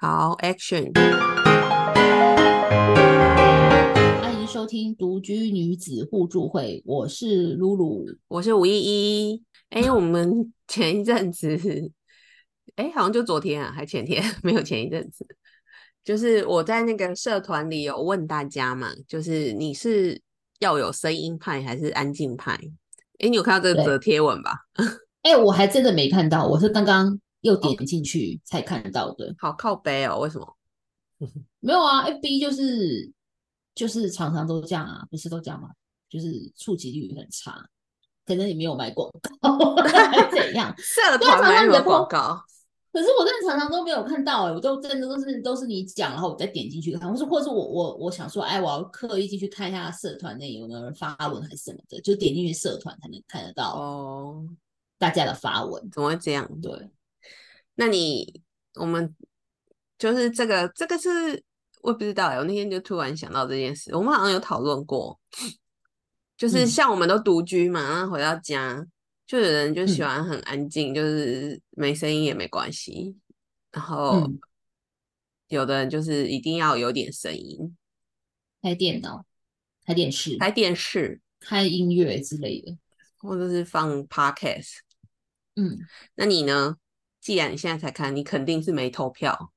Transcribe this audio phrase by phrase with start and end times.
[0.00, 0.92] 好，Action！
[4.22, 8.06] 欢迎收听独居女子互助会，我是露露。
[8.28, 9.42] 我是吴依依。
[9.70, 11.58] 哎，我们 前一阵子，
[12.76, 15.26] 哎，好像就昨天啊，还前天， 没有前一阵子。
[16.04, 20.22] 就是我在那个社团里有问大家嘛，就是你是
[20.60, 22.52] 要有声音派还是安静派？
[23.18, 24.52] 哎，你有看到这个则贴文吧？
[25.22, 29.34] 哎，我还真的没看到，我是刚刚又点进去才看到的。
[29.38, 30.56] 好靠背哦，为什么？
[31.60, 33.10] 没有啊，F B 就是
[33.74, 35.70] 就是常常都这样啊，不是都这样吗？
[36.08, 37.68] 就是触及率很差，
[38.24, 39.10] 可能你没有买广
[39.40, 39.58] 告，
[40.30, 40.74] 怎样？
[40.78, 42.42] 社团买什么广告？
[42.90, 54.48] 可是我真的常常都没有看到哎，我都真的都是都是你讲，然后我再点进去看，或是或是我我我想说，哎，我要刻意进去看一下社团内有没有人发文还是什么的，就点进去社团才能看得到哦，
[54.96, 56.48] 大家的发文怎么会这样？
[56.62, 56.90] 对，
[57.78, 58.42] 那你
[58.74, 59.14] 我们
[59.96, 61.42] 就是这个这个是
[61.82, 65.18] 我不知道哎，我那天就突然想到这件事，我们好像有讨论过，
[66.36, 68.86] 就是像我们都独居嘛，然后回到家。
[69.26, 73.14] 就有人就喜欢很安静，就是没声音也没关系。
[73.70, 74.26] 然后
[75.48, 77.76] 有的人就是一定要有点声音，
[78.62, 79.26] 开电脑、
[79.84, 82.78] 开电视、开电视、开音乐之类的，
[83.18, 84.78] 或者是放 podcast。
[85.56, 85.78] 嗯，
[86.14, 86.78] 那你呢？
[87.28, 89.52] 既然你现在才看，你肯定是没投票。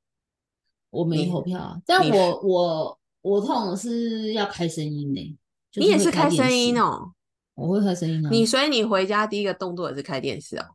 [0.89, 5.37] 我没投票啊，但我我我通常是要开声音呢。
[5.75, 7.13] 你也是开声音哦。
[7.53, 8.29] 我会开声音啊！
[8.29, 10.65] 你所以你回家第一个动作也是开电视哦，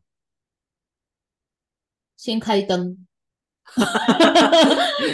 [2.16, 3.06] 先开灯。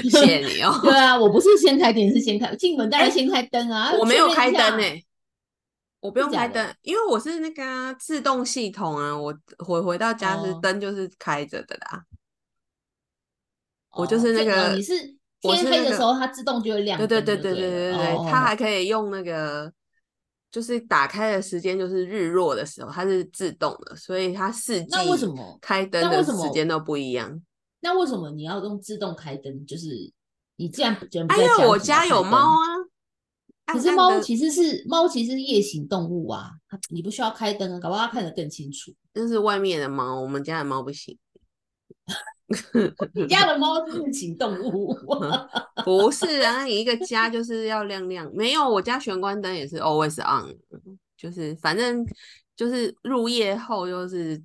[0.04, 0.78] 谢谢你哦。
[0.86, 3.92] 对啊，我不是先开电视，先开进门当然先开灯啊。
[3.98, 5.04] 我没有开灯诶，
[6.02, 9.16] 我不用开灯，因为我是那个自动系统啊。
[9.16, 12.04] 我回回到家是灯就是开着的啦。
[13.96, 14.94] 我就是那个你是
[15.40, 16.98] 天黑的时候它自动就会亮。
[16.98, 19.72] 对对对对对对对，它还可以用那个。
[20.50, 27.40] 就是打开的时间就是日落的时候，它是自动的，所以它四季那为什么开灯的时间都不一样？
[27.80, 29.64] 那为什么你要用自动开灯？
[29.64, 30.12] 就是
[30.56, 31.26] 你这样觉得？
[31.28, 32.68] 哎呀，我家有猫啊，
[33.66, 36.50] 可是猫其实是猫，其实是夜行动物啊，
[36.90, 38.92] 你不需要开灯啊，搞不好它看得更清楚。
[39.14, 41.18] 那是外面的猫，我们家的猫不行。
[43.14, 44.94] 你家的猫是夜行动物？
[45.84, 48.30] 不是啊，你一个家就是要亮亮。
[48.34, 50.54] 没有，我家玄关灯也是 always on，
[51.16, 52.04] 就是反正
[52.54, 54.42] 就是入夜后，就是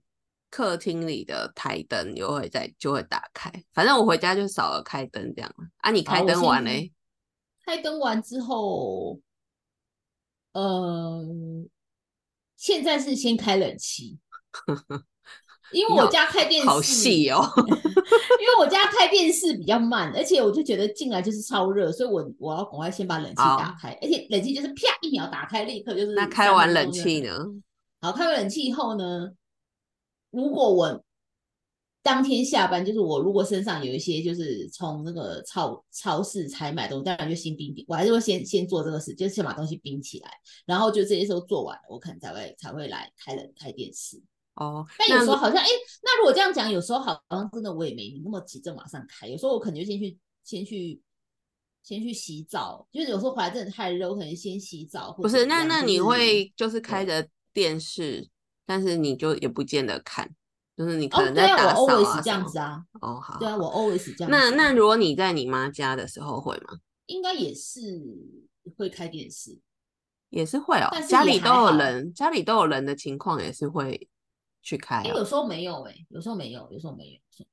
[0.50, 3.52] 客厅里的台灯又会在就会打开。
[3.74, 6.94] 反正我回家就少了开灯这样啊，你开灯完嘞？
[7.68, 9.20] 开灯完之后，
[10.54, 11.22] 呃，
[12.56, 14.18] 现在是先开冷气。
[15.74, 26.14] 因为我家开电视好细哦，因为我家开电视比较慢，而且我就觉得进来就是超热，所以我我要赶快先把冷气打开，而且冷气就是啪一秒打开，立刻就是。
[26.14, 27.38] 那开完冷气呢？
[28.00, 29.30] 好，开完冷气以后呢，
[30.32, 31.04] 如果我
[32.08, 40.32] 当天下班，就是我如果身上有一些就是从那个超超市才买东西，当然就先冰冰，我还是会先先做这个事，就是先把东西冰起来，
[40.66, 44.24] 然后就这些时候做完了，我可能才会才会来开冷开电视。
[44.56, 45.68] 哦，但有时候好像，哎，
[46.02, 51.02] 那如果这样讲，有时候好像真的我也没那么急着马上开，有时候我可能就先去先去
[51.84, 55.12] 先去洗澡，就是有时候回来真的太热，我可能先洗澡。
[55.12, 58.30] 不是，那那你会就是开着电视，
[58.66, 60.34] 但是你就也不见得看，
[60.78, 62.82] 就是你可能在打扫啊这样子啊。
[63.02, 64.32] 哦，好，对啊，我 always 这样。
[64.32, 66.78] 那那如果你在你妈家的时候会吗？
[67.08, 68.02] 应该也是
[68.78, 69.58] 会开电视，
[70.30, 70.90] 也是会哦。
[71.10, 74.08] 家里都有人，家里都有人的情况也是会。
[74.64, 77.46] 去开，有时候没有哎，有时候没有，有时候没有，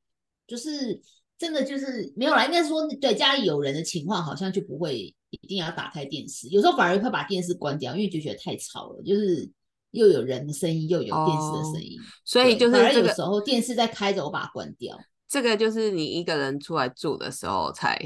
[0.48, 1.00] 就是
[1.38, 2.44] 真的就是没有啦。
[2.44, 6.48] 应该说，对家里有人的情况，好像就不会一定要打开电视。
[6.48, 9.48] 有时候反而会把电视关掉，因为就觉得太吵了，就是
[9.94, 11.98] 又有人的声音，又有电视的声音。
[12.24, 14.98] 所以就是这个有时候电视在开着，我把它关掉。
[15.28, 17.98] 这个就是你一个人出来住的时候才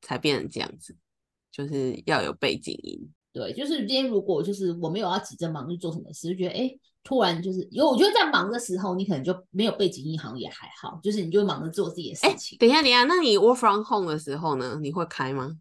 [0.00, 0.96] 才变成这样子，
[1.50, 3.10] 就是要有背景音。
[3.32, 6.70] 对，就是今天如果就是我没有要急着忙去做什么事，就觉得哎。
[7.02, 12.58] 突然就是，因为我觉得在忙的时候，你可能就没有背景音，好像也还好，就是你就忙着做自己的事情。
[12.58, 14.78] 等一下，等一下，那你 work from home 的时候呢？
[14.82, 15.56] 你会开吗？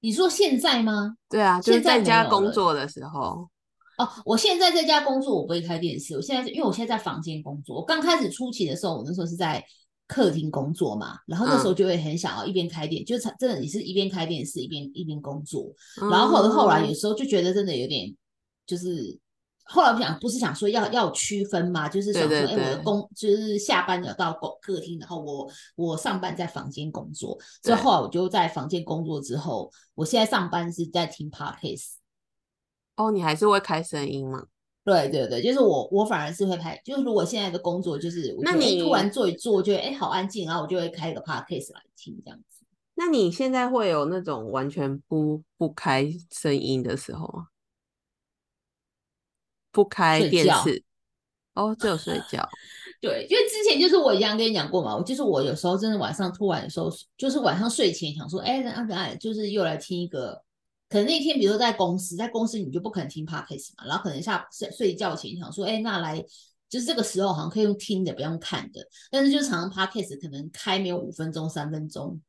[0.00, 1.18] 你说现在吗？
[1.28, 3.50] 对啊，就是在家工作的时候。
[3.98, 6.14] 哦，我现在在家工作，我不会开电视。
[6.14, 9.64] 我现在因为我现在在房间工作，我刚开始初期的时候，我那时候是在
[10.06, 15.72] 客厅工作嘛，然后那时候就会很想要一边开电，就是真的你是一边开电视一边一边工作，
[16.10, 18.14] 然后后后来有时候就觉得真的有点
[18.66, 19.18] 就是。
[19.66, 27.38] 后来我想，不是想说要要区分嘛，就是想说，哎，我的工就是下班要到公客厅，然后我我上班在房间工作。
[27.62, 31.92] 之后来我就在房间工作之后，我现在上班是在听 podcast。
[32.96, 34.46] 哦，你还是会开声音吗？
[34.84, 42.66] 对对对，就是我我反而是会开，就是如果现在的工作就是，那你突然做一做，觉得哎好安静，然后我就会开一个 podcast 来听这样子。
[42.94, 47.46] 那你现在会有那种完全不不开声音的时候吗？
[49.72, 50.84] 不开电视
[51.54, 52.46] 哦，只有睡觉。
[53.00, 60.43] 对，因为之前就是我一样跟你讲过嘛，我就是我有时候真的晚上突然的时候，就是晚上睡前想说，哎，那那就是又来听一个，
[60.94, 66.24] 可能那天比如说在公司，在公司你就不可能听 podcast 嘛，然后可能下睡睡觉前想说，哎，那来
[66.68, 68.80] 就是这个时候好像可以用听的，不用看的，
[69.10, 72.20] 但是就常常 podcast 可能开没有五分钟、三分钟。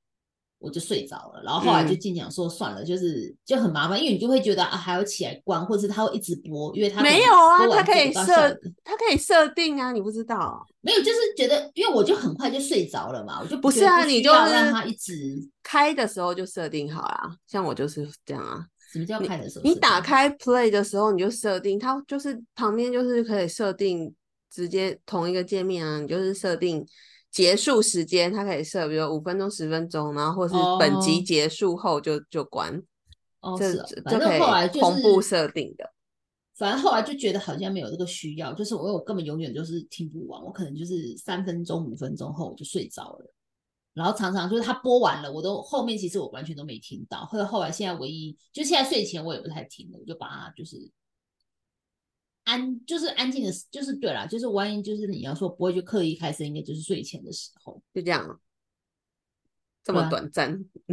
[0.65, 10.65] 我就睡着了，然后后来就尽量说算了，就是就很麻烦，因为你就会觉得啊还要起来关，或者是他会一直播，因为它没有啊，它可以设，它可以设定啊，你不知道？
[10.81, 15.13] 没有，就是觉得，因为我就很快就睡着了嘛，我就不是啊，你就让它一直
[15.61, 18.65] 开的时候就设定好啦，像我就是这样啊。
[18.91, 19.63] 什么叫开的时候？
[19.63, 24.11] 你打开 Play 的时候你就设定，它就是旁边就是可以设定
[24.49, 26.83] 直接同一个界面啊，你就是设定。
[27.35, 32.81] 结束时间，它可以设，比如五分钟、十分钟，然后或是本集结束后就就关。
[33.41, 35.91] 哦，是，反正后来就是同步设定的。
[36.55, 43.33] 反正后来就觉得好像没有这个需要，就是我我根本永远就是听不完，我可能就是三分钟、五分钟后我就睡着了。
[43.93, 47.25] 然后常常就是他播完了，我都后面其实我完全都没听到。
[47.25, 50.89] 或者后来现在唯一就现在睡前我也不太听了，我就把它就是。
[52.45, 58.39] 安就是安静的，就是对啦，就是万一就是你要说不会去刻意开声，应该就是睡前的时候，就这样，
[59.83, 60.57] 这么短暂，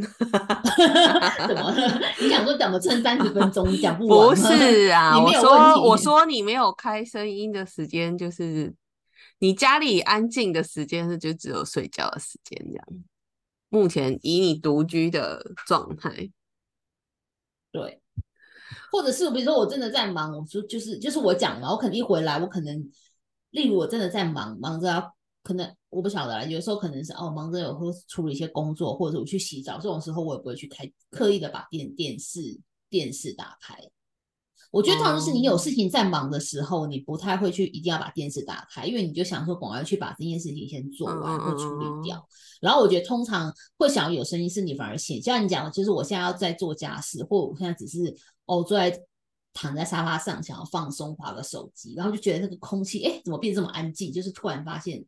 [1.46, 1.72] 怎么？
[2.20, 4.28] 你想说怎么撑三十分钟讲不完？
[4.28, 8.75] 不是啊，我说我说你没有开声音的时间，就是
[9.38, 12.87] 你家里安静的时间是就只有睡觉的时间这样。
[13.69, 16.31] 目前以你独居的状态，
[17.70, 18.01] 对。
[18.92, 22.90] 或者是比如说我真的在忙，我说就是就是我讲嘛，我肯定回来，我可能
[23.50, 25.04] 例如我真的在忙，忙着啊
[25.42, 32.40] 可能我不晓得啦，有时候可能是哦忙着有时候处理一些工作，或者我去洗澡，这种时候我也不会去开刻意的把电电视
[32.90, 33.74] 电视打开。
[34.72, 42.26] 我觉得通常是你有事情在忙的时候，你不太会去一定要把电视打开，因为你就想说赶快去把这件事情先做完或处理掉。
[42.58, 48.16] 然后我觉得通常会想要有声音，是你反而显，像你讲的，就是我现在要在做家事，或我现在只是
[48.46, 48.98] 哦坐在
[49.52, 54.10] 躺在沙发上想要放松，划个手机，然后就觉得那个空气哎怎么变这么安静？
[54.10, 55.04] 就是突然发现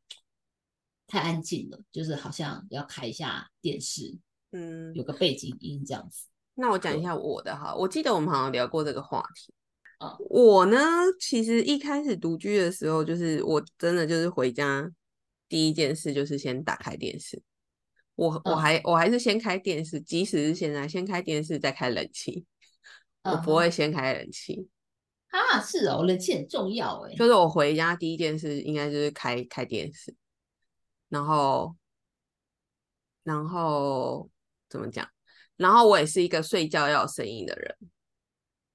[1.06, 4.14] 太安静了，就是好像要开一下电视，
[4.52, 6.26] 嗯，有个背景音这样子。
[6.54, 9.52] 那我讲一下我的哈，我记得我们好像聊过这个话题。
[9.98, 10.78] 啊，我呢，
[11.20, 14.90] 其实一开始独居的时候，就是我真的就是回家
[15.48, 17.42] 第一件事就是先打开电视。
[18.16, 22.44] 我我还我还是先开电视，即使是现在先开电视再开冷气，
[23.22, 24.68] 我不会先开冷气。
[25.28, 27.14] 啊，是哦，冷气很重要哎。
[27.16, 30.14] 就是我回家第一件事应该就是开开电视，
[31.08, 31.74] 然后
[33.24, 34.30] 然后
[34.68, 35.08] 怎么讲？
[35.56, 37.74] 然后我也是一个睡觉要有声音的人，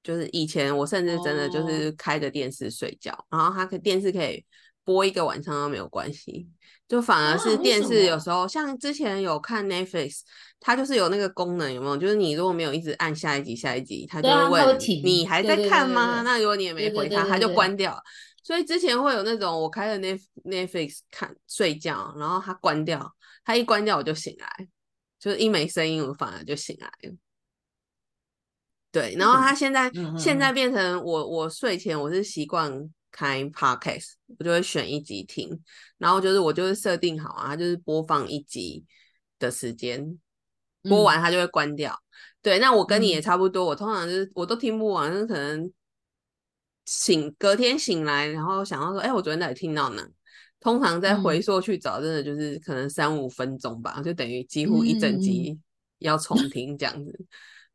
[0.03, 4.43] 就是以前我甚至真的就是开着电视睡觉，然后它可电视可以
[4.83, 6.47] 播一个晚上都没有关系，
[6.87, 10.21] 就反而是电视有时候像之前有看 Netflix，
[10.59, 11.97] 它就是有那个功能有没有？
[11.97, 16.21] 就是你如果没有一直按下一集下一集，它就会问你还在看吗？
[16.23, 18.01] 那如果你也没回它，它就关掉。
[18.41, 23.13] 所以之前会有那种我开着 Net Netflix 看睡觉，然后它关掉，
[23.45, 24.67] 它一关掉我就醒来。
[25.19, 27.15] 就是一没声音，我反而就醒来了。
[28.91, 35.61] 对，然后他现在现在变成我我睡前我是习惯开 podcast，我就会选一集听，
[35.99, 38.83] 然后就是我就是设定好啊，就是播放一集
[39.37, 40.19] 的时间，
[40.81, 42.01] 播完它就会关掉。
[42.41, 45.71] 对，那我跟你也差不多，我通常就是我都听不完，可能
[46.85, 50.09] 醒隔天醒来，然后想到说，哎，我昨天到底听到哪？
[50.59, 55.57] 通常在回溯去找，真的就是可能三五分钟吧，就等于几乎一整集
[55.99, 57.25] 要重听这样子。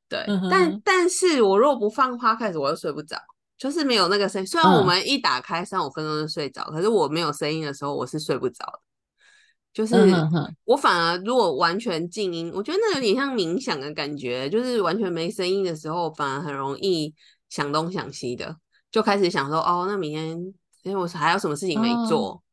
[0.07, 3.17] 对，但但是我如果不放花开始，我就睡不着，
[3.57, 4.47] 就是没有那个声音。
[4.47, 8.81] 虽然我们一打开三五分钟就睡着，可是我没有声音的时候，我是睡不着的。
[9.73, 9.97] 就是
[10.65, 17.13] 我反而如果完全静音，我觉得那有点像冥想的感觉，就是完全没声音的时候，反而很容易
[17.49, 18.55] 想东想西的，
[18.93, 20.39] 就开始想说，哦，那明天
[20.83, 22.44] 因为我还有什么事情没做。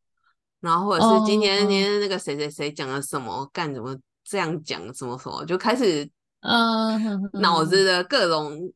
[0.62, 6.10] 然后或者是今天今天那个谁谁谁讲了什么，干怎么这样讲什么什么，就开始
[6.41, 8.72] 嗯脑子的各种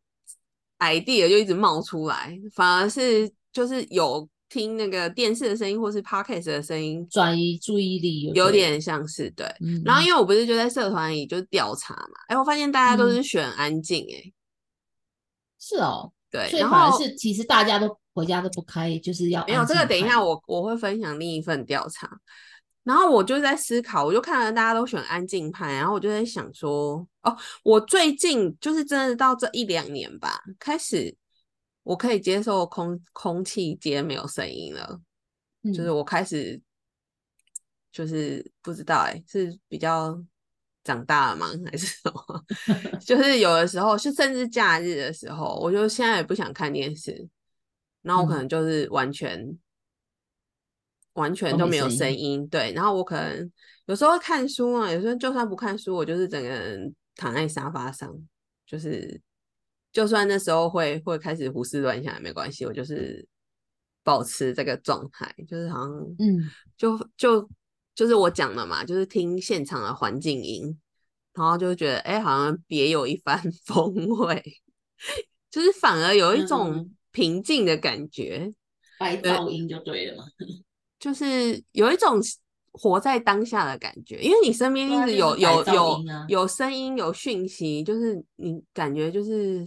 [0.80, 9.46] idea 就一直冒出来，反而是就是有听那个电视的声音或是 podcast 的声音，转移注意力有点像是对。
[9.62, 14.32] 嗯，然后因为我不是就在社团里就调查嘛，哎，我发现大家都是选安静，哎，
[15.60, 19.86] 是哦，对，所以反而是其实大家都回家都不开，就是要没有这个。
[19.86, 22.10] 等一下我我会分享另一份调查，
[22.84, 31.16] 然后我就在思考，我就看了大家都选安静派，然后我就在想说，哦，我最近就是真的到这一两年吧，开始
[31.84, 35.00] 我可以接受空空气间没有声音了，
[35.74, 36.62] 就是我开始
[37.92, 40.22] 就是不知道哎，是比较。
[40.86, 41.48] 长大了吗？
[41.66, 42.46] 还是什么？
[43.04, 47.28] 就是有的时候，是甚至假日的时候，我就现在也不想看电视，
[48.04, 49.58] 然后我可能就是完全
[51.14, 52.48] 完全都没有声音。
[52.48, 53.52] 对，然后我可能
[53.88, 58.16] 有时候看书啊，有时候就算不看书，我就是整个人躺在沙发上，
[58.68, 59.20] 就是
[59.92, 63.28] 就算那时候会会开始胡思乱想也没关系，我就是
[64.04, 67.50] 保持这个状态，就是好像嗯，就就。
[67.96, 70.78] 就是我讲的嘛，就是听现场的环境音，
[71.34, 74.44] 然后就觉得哎，好像别有一番 风味，
[75.50, 78.54] 就是反而有一种平静的感觉。
[79.00, 80.26] 白噪音就对了嘛，
[81.00, 82.20] 就是有一种
[82.74, 89.66] 活在当下的感觉，因为你身边一直有有有有声音有讯息，就是你感觉就是。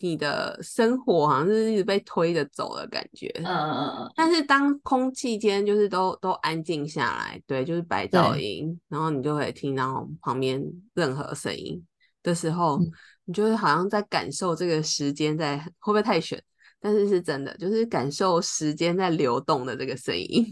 [0.00, 4.12] 你的生活好像是一直被推着走的感觉，嗯嗯嗯嗯。
[4.16, 10.62] 但是当空气间就是都都安静下来，对，就是白噪音，然后你就可以听到旁边
[10.94, 11.80] 任何声音
[12.22, 12.78] 的时候，
[13.24, 16.42] 你就会好像在感受这个时间在会不会太悬？
[16.80, 20.44] 但是是真的，就是感受时间在流动的这个声音。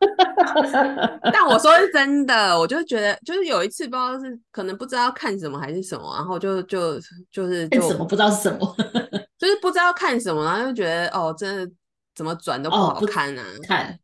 [1.32, 6.98] 但我说是真的，我就觉得就是有一次不知道是可能不知道看什么还是什么，然后就就
[7.30, 8.76] 就是就什么不知道是什么，
[9.38, 11.70] 就是不知道看什么，然后就觉得哦，真的
[12.14, 13.98] 怎么转都不好看啊，看，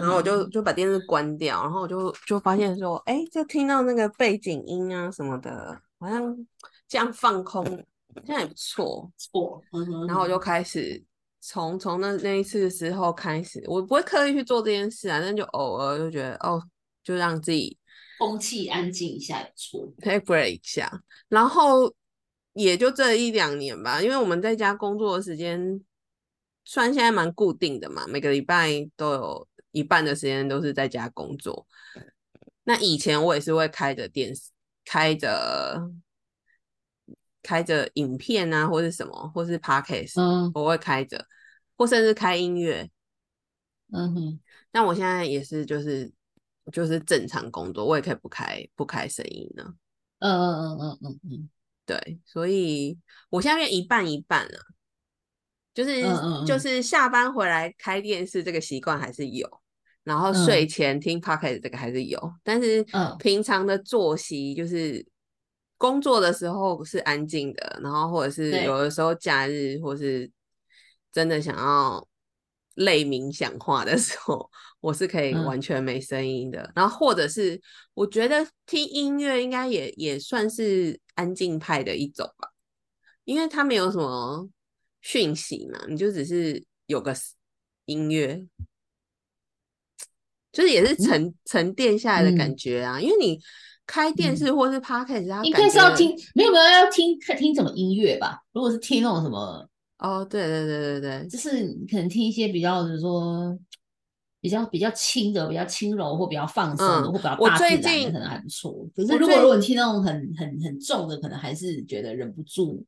[0.00, 6.36] 然后我就就把电视关掉，然后我就就发现说，哎，就听到那个背景音啊什么的，好像
[6.88, 7.64] 这样放空，
[8.24, 9.60] 这样也不错，错，
[10.06, 11.02] 然后我就开始。
[11.44, 16.62] 从从那那一次的时候开始，我不会刻意去做这件事啊，但就偶尔就觉得哦，
[17.02, 17.76] 就让自己
[18.16, 21.02] 空气安静一下，错 take break 一下。
[21.28, 21.92] 然后
[22.52, 25.84] 也就这一两年吧，因为我们在家工作的时间，
[26.64, 31.66] 虽然现在蛮固定的嘛，每个礼拜都有一半的时间都是在家工作。
[32.62, 34.50] 那以前我也是会开着电视，
[34.84, 35.90] 开着。
[37.42, 41.26] 开着影片啊，或是什么，或是 podcast，嗯，我会开着，
[41.76, 42.88] 或甚至开音乐，
[43.92, 44.40] 嗯哼。
[44.70, 46.10] 但我现在也是，就是
[46.72, 49.74] 就是正常工作，我也可以不开不开声音呢。
[50.20, 51.50] 嗯嗯嗯嗯嗯嗯，
[51.84, 52.96] 对，所以
[53.28, 54.58] 我现在一半一半了，
[55.74, 56.02] 就是
[56.46, 59.48] 就是下班回来开电视这个习惯还是有，
[60.04, 62.86] 然后睡前听 podcast 这个还是有，但是
[63.18, 65.04] 平常的作息就是。
[65.82, 70.30] 工作的时候是安静的，然后或者是有的时候假日，或是
[71.10, 72.06] 真的想要
[72.76, 74.48] 类冥想化的时候，
[74.78, 76.70] 我是可以完全没声音的。
[76.76, 77.60] 然后或者是
[77.94, 82.50] 我觉得听音乐应该也也算是安静派的一种吧，
[83.24, 84.48] 因为它没有什么
[85.00, 87.12] 讯息嘛，你就只是有个
[87.86, 88.46] 音乐，
[90.52, 93.40] 就是也是沉沉淀下来的感觉啊，因为你。
[93.86, 98.38] 开电视或是 podcast，应该是要听，没有没有要听听什么音乐吧？
[98.52, 103.58] 如果是听那种什么，哦，对对对对对，就是可能听一些比较，就是说
[104.40, 108.72] 比较比较轻的、比较轻柔或比较放松的，或比较大自然的，可能还不错。
[108.94, 112.84] 可是如果如果你听那种很很很重的，可能还是觉得忍不住。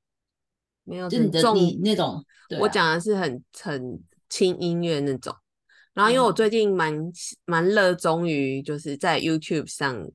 [0.85, 2.25] 没有，就你的你那种，
[2.61, 5.35] 我讲的是很很轻音乐那种。
[5.93, 6.93] 然后因为我最近蛮
[7.45, 10.09] 蛮热衷于就是在 YouTube 上。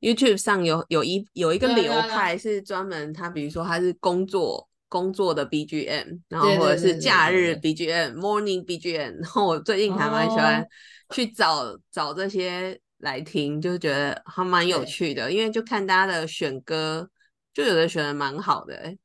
[0.00, 10.66] YouTube 上有有一有一个流派是专门，他比如说他是工作工作的 BGM，然后或者是假日 BGM，Morning BGM，然后我最近还蛮喜欢
[11.10, 17.08] 去找找这些来听，就觉得还蛮有趣的，因为就看大家的选歌，
[17.52, 18.96] 就有的选的蛮好的，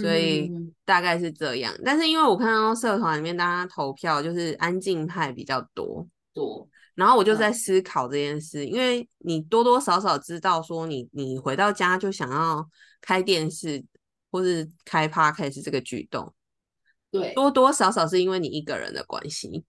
[0.00, 0.50] 所以
[0.84, 1.74] 大概是这样。
[1.84, 6.06] 但是因为我看到社团里面大家投票就是安静派比较多。
[6.34, 6.68] 多。
[6.96, 12.68] 然后我就在思考这件事，因为你多多少少知道说，你你回到家就想要
[13.00, 13.84] 开电视
[14.30, 16.34] 或是开 podcast 这个举动，
[17.10, 19.64] 对，多多少少是因为你一个人的关系，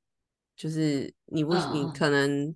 [0.55, 2.55] 就是你不你可能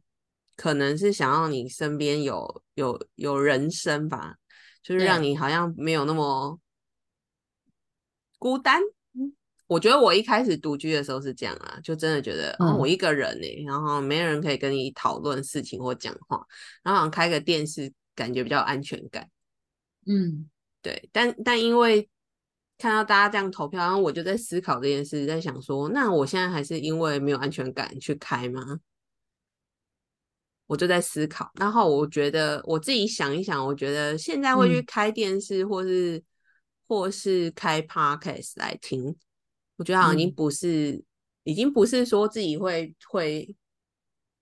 [0.56, 4.38] 可能是想要你身边有有有人声吧，
[4.82, 6.58] 就是让你好像没有那么
[8.40, 8.82] 孤单。
[9.72, 16.46] 我觉得我一开始独居的时候是这样啊，就真的觉得我一个人呢、然后没人可以跟你讨论事情或讲话，
[16.84, 19.30] 然后好像开个电视，感觉比较安全感。
[20.06, 20.50] 嗯
[20.82, 22.10] 对，但但因为
[22.78, 28.82] 看到大家这样投票，然后我就在思考这件事，在想说，那我现在还是因为没有安全感去开吗？
[30.68, 36.22] 我就在思考，然后我觉得我自己想一想，我觉得现在会去嗯开电视或是、
[36.90, 39.16] 或是开 podcast 来听，
[39.82, 40.36] 我觉得好像已经嗯。
[40.36, 41.04] 不是，
[41.44, 43.56] 已经不是说自己会会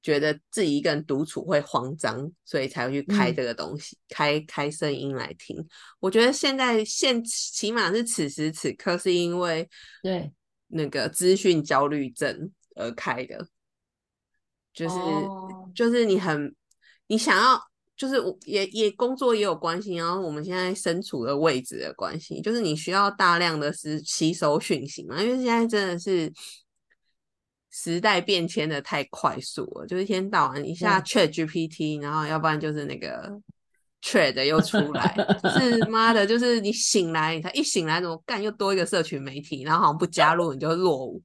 [0.01, 3.35] 觉得自己一个人独处会慌张，所以才会去开嗯。
[3.37, 5.65] 这个东西，开开声音来听。
[6.01, 9.69] 我觉得现在现起码是此时此刻，是因为
[10.03, 10.29] 对。
[10.67, 13.47] 那个资讯焦虑症而开的，
[14.73, 15.71] 就是、哦。
[15.73, 16.53] 就是你很
[17.07, 17.61] 你想要，
[17.99, 26.33] 就是我也也工作也有关系，然后我们现在身处的位置的关系，就是你需要大量的是吸收讯息嘛，因为现在真的是。
[27.71, 33.31] 时代变迁的太快速了，就是一天到晚一下 Chat GPT，然后要不然就是那个
[34.01, 41.21] Trade 又出来，就是妈的，就是你醒来，你才一醒来怎么干又多一个社群媒体，然后好像不加入你就落伍。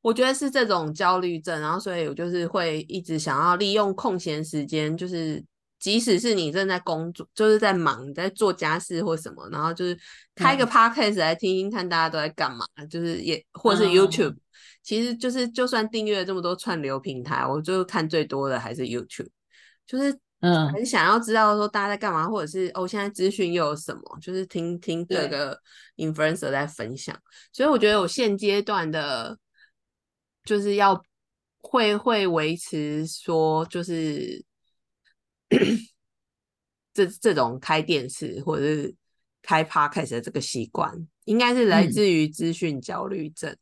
[0.00, 5.44] 我觉得是这种焦虑症，然后所以我就是会一直想要利用空闲时间，就是
[5.84, 9.94] 即使是你正在工作，就是在忙，在做家事或什么，然后就是
[10.34, 14.34] 开个嗯 podcast 来听听看大家都在干嘛，就是也或者是 YouTube，、
[14.82, 19.28] 其实就是就算订阅了这么多串流平台，我就看最多的还是 YouTube，
[19.86, 20.72] 就是嗯。
[20.72, 25.28] 很想要知道说大家在干嘛，或者是哦现在资讯又有什么，就是听听各对。
[25.28, 25.60] 个
[25.98, 27.14] influencer 在分享，
[27.52, 29.38] 所以我觉得我现阶段的，
[30.44, 30.98] 就是要
[31.60, 34.42] 会会维持说就是
[36.94, 38.94] 这这种开电视或者是
[39.42, 43.56] 开 podcast 的这个习惯，应该是来嗯自于资讯焦虑症。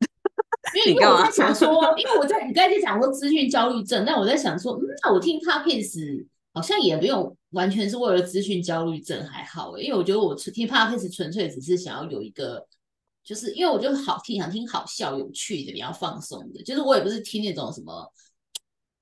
[0.86, 12.64] 因为我在想说，因为我在你刚才在讲说资讯焦虑症，但我在想说，嗯，那我听 podcast 好像也没有完全是为了资讯焦虑症，还好欸因为我觉得我听 podcast 纯粹只是想要有一个，
[13.24, 18.12] 就是因为我觉得好听，想听好笑、有趣的、比较放松的，就是我也不是听那种什么。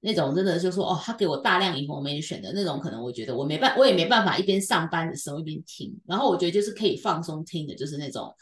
[0.01, 5.93] 那种真的就说哦，他给我大量 information 的那种，可能我觉得我没办，我也没办法一边上班的时候一边听。
[6.07, 8.33] 然后我觉得就是可以放松听的，就是那种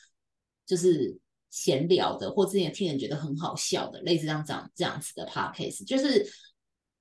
[0.66, 1.16] 就是
[1.51, 5.87] 闲聊的，或之前听人觉得很好笑的，类似这样这样这样子的 podcast。
[5.87, 6.31] 就是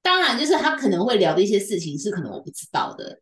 [0.02, 3.20] 当然就是他可能会聊的一些事情是可能我不知道的，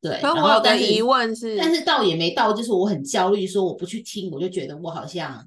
[0.00, 0.20] 对。
[0.22, 5.46] 可然后但是问是，但是倒也没到，就是我很焦虑，说我不去听，我就觉得我好像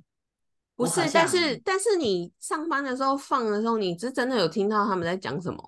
[0.86, 5.62] 不是但是但是你上班的时候放的时候，你是真的有听到他们在讲什么？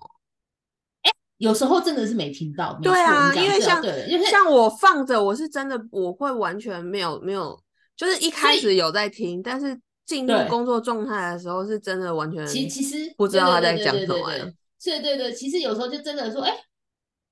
[1.38, 2.78] 有时候真的是没听到。
[2.82, 3.82] 对啊，因为像
[4.30, 7.60] 像我放着，我是真的我会完全没有没有，
[7.94, 14.54] 就是一开始有在听，但是进入工作状态的时候，是真的完全其其实不知道他在讲什么对对对欸。
[14.82, 16.56] 对对对，其实有时候就真的说，哎，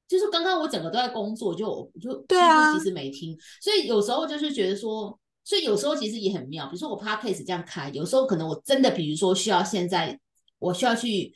[0.06, 10.18] 就是刚刚我整个都在工作，就我就对啊其实没听，所以有时候就是觉得说，所以有时候其实也很妙，比如说我 podcast 这样开，有时候可能我真的比如说需要现在
[10.58, 11.34] 我需要去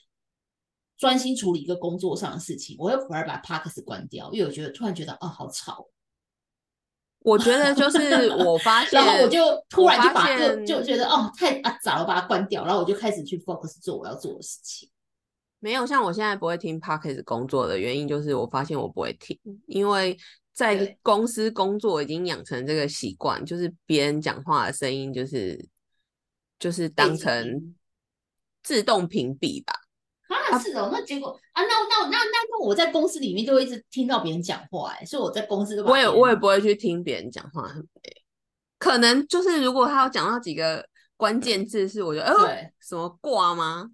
[0.97, 5.87] 专心处理一个工作上的事情，我又反而把 podcast 关掉，因为我觉得突然觉得哦好吵，
[7.21, 14.89] 我觉得就是我发现， 然后我就突然就发把现就就觉得哦太啊早了，把它关掉，然后我就开始去 focus 做我要做的事情。
[15.61, 20.17] 没有像我现在不会听 podcast 工作的原因，就是我发现我不会听，因为
[20.59, 25.65] 在公司工作已经养成这个习惯，就是别人讲话的声音就是
[26.59, 27.77] 就是当成
[28.65, 29.73] 自动屏蔽吧。
[30.27, 37.87] 啊，是哦，那结果啊，那那那那那我在公司里面就会一直听到别人讲话，哎，所以我在公司我也我也不会去听别人讲话，很。
[38.79, 40.85] 可能就是如果他要讲到几个
[41.17, 43.89] 关键字，是我觉得，哦、对什么挂吗？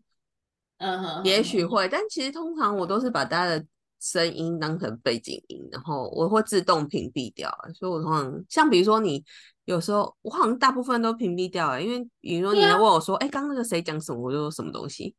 [0.78, 3.64] 嗯哼，也许会，但其实通常我都是把大家的
[4.04, 7.50] 声音当成背景音，然后我会自动屏蔽掉。
[7.74, 9.24] 所以我通常像比如说你
[9.64, 12.74] 有时候我好像大部分都屏蔽掉了，因为比如说你对啊。
[12.74, 15.14] 来问我说，哎、刚刚那个谁讲什么，我就说什么东西，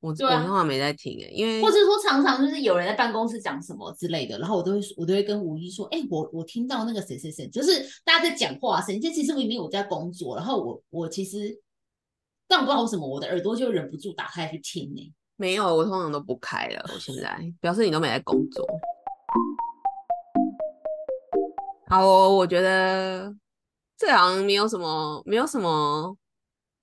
[0.00, 7.70] 我、我通常没在听诶，因为或者说常常就是有人在办公室讲什么之类的，然后我都会我都会跟吴一说，哎、我我听到那个谁谁谁，就是
[8.04, 11.60] 大家在讲话声，就其实明明我在工作，然后我我其实，
[12.48, 16.84] 但我不知道为什么我的耳朵就忍不住打开去听呢、没有，我通常都不开了。
[16.92, 18.66] 我现在表示你都没在工作。
[21.88, 23.32] 好，我觉得
[23.96, 26.16] 这好像没有什么，没有什么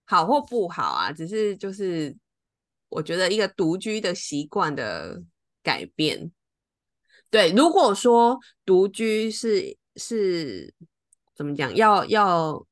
[0.06, 2.16] 好或不好啊，只是就是
[2.88, 5.22] 我觉得一个独居的习惯的
[5.62, 6.32] 改变。
[7.30, 10.74] 对，如果说独居是是
[11.36, 12.66] 怎么讲，要要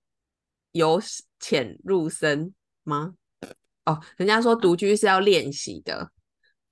[0.71, 1.01] 由
[1.41, 3.15] 浅入深吗？
[3.85, 6.09] 哦，人家说独居是要练习的。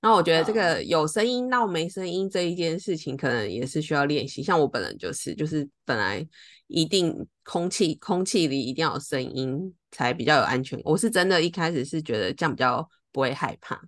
[0.04, 4.42] 那我觉得这个有声音到没声音这一件事情，可能也是需要练习。
[4.42, 6.28] 像我本人就是，就是本来
[6.66, 10.80] 一定空气空气里一定要有声音才比较有安全。
[10.84, 13.80] 我是真的一开始是觉得这样比较不会害怕，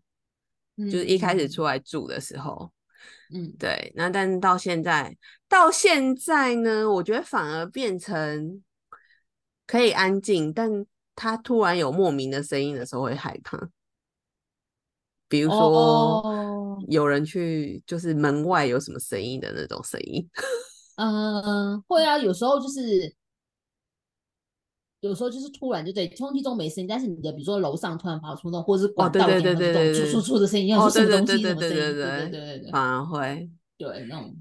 [0.78, 2.72] 就是一开始出来住的时候，
[3.34, 3.92] 嗯，对。
[3.96, 5.18] 那但到现在
[5.50, 8.62] 到现在呢，我觉得反而变成
[9.66, 10.70] 可以安静，但
[11.16, 13.58] 他突然有莫名的声音的时候会害怕。
[15.30, 20.30] 比如说，有人去，就是门外有什么声音的那种声音。
[20.98, 23.16] 嗯，会啊，有时候就是，
[25.00, 34.36] 有时候就是突然就对，空气中没声音，但是你的比如说楼上突然发出那种，或者是管道里面那种出出出的声音，要是什么东西什么声音，对对对对对，反而会对那种。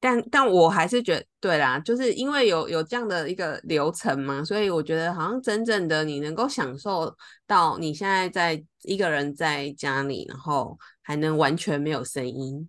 [0.00, 7.12] 但但我还是觉得，对啦，就是因为有有这样的一个流程嘛，所以我觉得好像真正的你能够享受
[7.46, 12.68] 到你现在在一个人在家里，然后还能完全没有声音，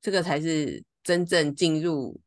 [0.00, 2.20] 这个才是真正进入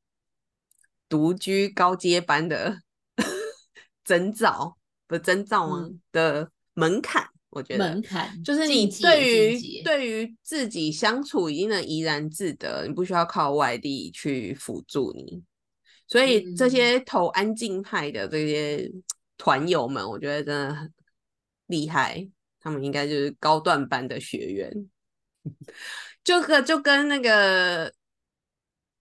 [1.08, 2.80] 独居高阶班的
[4.04, 4.78] 征兆，
[5.08, 5.90] 不征兆吗？
[6.12, 7.30] 的门槛。
[7.56, 15.42] 我觉得门槛就是你对于对于自己相处已经能怡然自得，你不需要靠外力去辅助你。
[16.06, 18.92] 所以这些投安静派的这些
[19.38, 20.94] 团友们，我觉得真的很
[21.68, 24.90] 厉害，他们应该就是高段班的学员。
[26.24, 27.94] 就跟就跟那个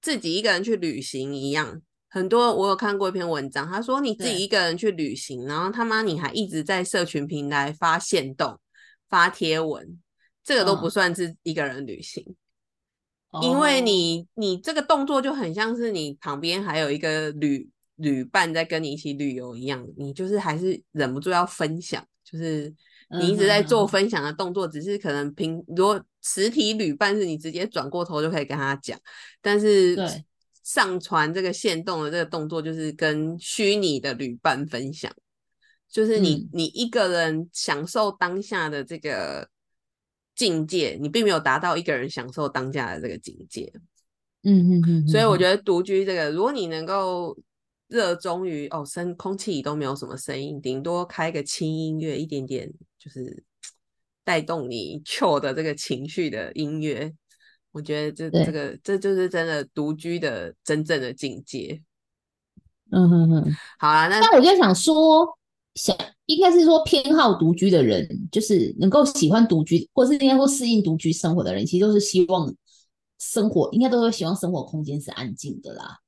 [0.01, 1.83] 自己一个人去旅行一样，
[2.15, 8.59] 很多我有看过一篇文章，他说你自己一个人去旅行，然后他妈你还一直在社群平台发现动。
[9.07, 10.01] 发贴文，
[10.43, 12.35] 这个都不算是一个人旅行，
[13.43, 22.75] 因为你你这个动作就很像是你旁边还有一个旅旅伴在跟你一起旅游一样，你就是还是忍不住要分享，就是
[23.21, 28.99] 你一直在做分享的动作，只是可能平如果实体旅伴是你直接转过头就可以跟他讲，
[29.41, 29.95] 但是
[30.65, 35.15] 上传这个线动的这个动作就是跟虚拟的旅伴分享。
[35.89, 39.49] 就是你，你一个人享受当下的这个
[40.35, 43.73] 境界，你并没有达到一个人享受当下的这个境界。
[44.43, 45.07] 嗯嗯嗯。
[45.07, 47.39] 所以我觉得独居这个，如果你能够
[47.87, 53.45] 热衷于哦，声空气里都没有什么声音，顶多开个轻音乐，一点点就是
[54.25, 57.15] 带动你 chill 的这个情绪的音乐，
[57.75, 61.83] 我觉得这这个这就是真的独居的真正的境界。
[62.91, 63.57] 嗯哼哼。
[63.79, 65.27] 好啊，那那我就想说。
[65.77, 72.55] 想应该是说偏好独居的人，就是能够喜欢独居，或是应该说适应独居生活的人，其实都是希望
[73.19, 75.99] 生活应该都会希望生活空间是安静的啦。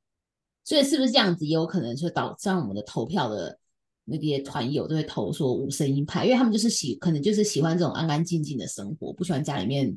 [0.63, 3.59] 所以是不是这样子，也有可能就导致我们的投票的
[4.05, 9.93] 那些团友都会投说无声音派，因为他们就是喜可能就是喜欢这种安安静静的生活，不喜欢家里面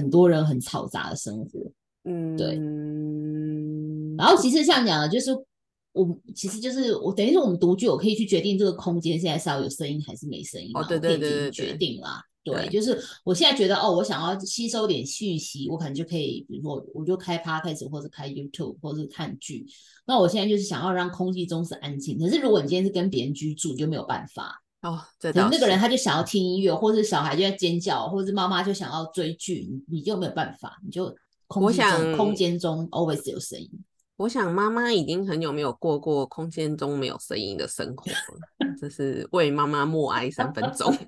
[0.00, 1.70] 很多人很嘈杂的生活。
[2.04, 2.54] 嗯，对。
[4.16, 5.36] 然后其实像讲的就是。
[5.92, 10.86] 我其实就是我等于说我们独居，我可以去决定这个空间现在是要有声音还是没声音嘛？
[10.86, 12.22] 对对对对，决定啦。
[12.44, 19.66] 对，就是我现在觉得哦，我想要吸收点讯息，我可能就可以，比如说我就开 Podcast 或者开 YouTube 或者是看剧。
[20.06, 22.16] 那我现在就是想要让空气中是安静。
[22.16, 25.00] 可是如果你今天是跟别人居住，就没有办法哦。
[25.20, 31.14] 可能那个人他就想要听音乐，或者是小孩就在尖叫，或者是妈妈就想要追剧，你你就没有办法，你就
[31.46, 33.70] 空间空间中 always 有声音。
[34.16, 40.92] 我想妈妈已经很久没有过过空间中没有声音的生活了，这是为妈妈默哀三分钟。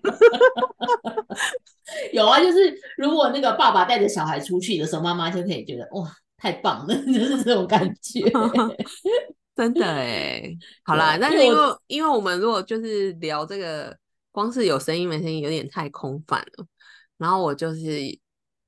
[2.12, 8.20] 有啊，就是如果那个爸爸带着小孩出去的时候，妈妈就可以觉得哇，太棒了， 就是这种感觉。
[9.60, 10.50] 真的哎，
[10.84, 13.96] 好啦，但是因为因为我们如果就是聊这个，
[14.30, 16.66] 光是有声音没声音有点太空泛了，
[17.18, 18.18] 然后我就是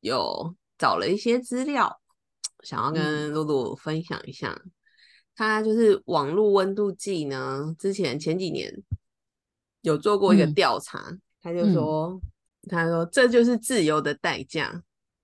[0.00, 1.98] 有找了一些资料。
[2.62, 4.56] 想要跟露露分享一下，
[5.34, 7.74] 他就是网络温度计呢。
[7.76, 8.72] 之前前几年
[9.80, 12.20] 有做过一个调查，他就说，
[12.68, 14.80] 他说这就是自由的代价，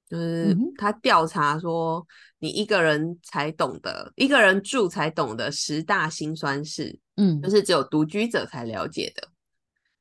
[0.08, 2.06] 就是他调查说，
[2.38, 9.28] 你一个人才懂得，一个人住才懂得十大辛酸事，嗯，就是只有独居者才了解的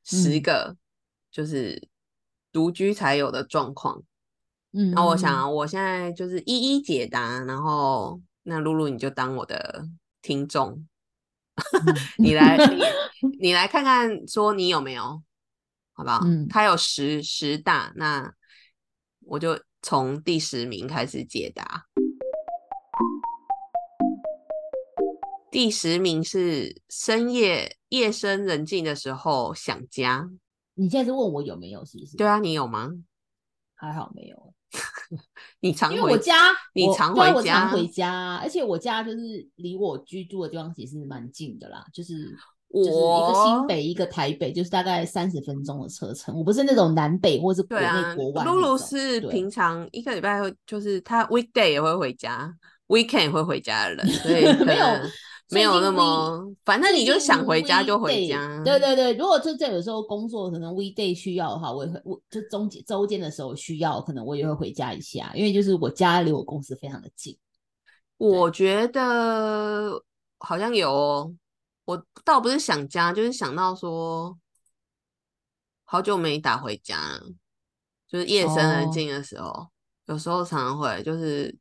[0.06, 0.78] 十个，
[1.30, 1.90] 就是
[2.52, 4.02] 独居才有的状况。
[4.72, 9.86] 嗯，那我想，我现在就是一一解答，然后那露露你就当我的
[10.22, 10.88] 听众，
[12.18, 12.82] 你来，你
[13.40, 15.22] 你来看看，说你有没有，
[15.92, 16.22] 好不好？
[16.24, 18.34] 嗯，他有十十大，那
[19.26, 21.86] 我就从第十名开始解答。
[25.50, 30.30] 第十名是深夜夜深人静的时候想家。
[30.76, 32.18] 你现在是问我有没有，是不是？
[32.18, 32.92] 对啊，你有吗？
[33.76, 34.54] 还好没有。
[35.62, 36.36] 你常因为我家，
[36.74, 42.38] 你常回家，常回家，而且我家就是离我居住的地方其实蛮近的啦，就是
[42.70, 46.36] 我一个新北，一个台北，就是大概三十分钟的车程。
[46.38, 48.44] 我不是那种南北或是国内国外。
[48.44, 52.54] 露露是平常一个礼拜会，就是他 weekday 也会回家
[52.88, 54.86] ，weekend 也会回家的人，所以 没有。
[55.50, 58.62] 没有那么，反正你就想回家就回家。
[58.66, 67.34] 对对对，如果就这有时候工作可能 weekday 需要的话，我也会，我就中间周间的时候需要，可能我也会回家一下，因为就是我家离我公司非常的近。
[68.18, 70.04] 我觉得
[70.40, 71.34] 好像有，
[71.88, 74.38] 我倒不是想家，就是想到说，
[75.86, 77.20] 好久没打回家，
[78.08, 79.70] 就是夜深人静的时候，
[80.08, 81.58] 有时候常常会就是。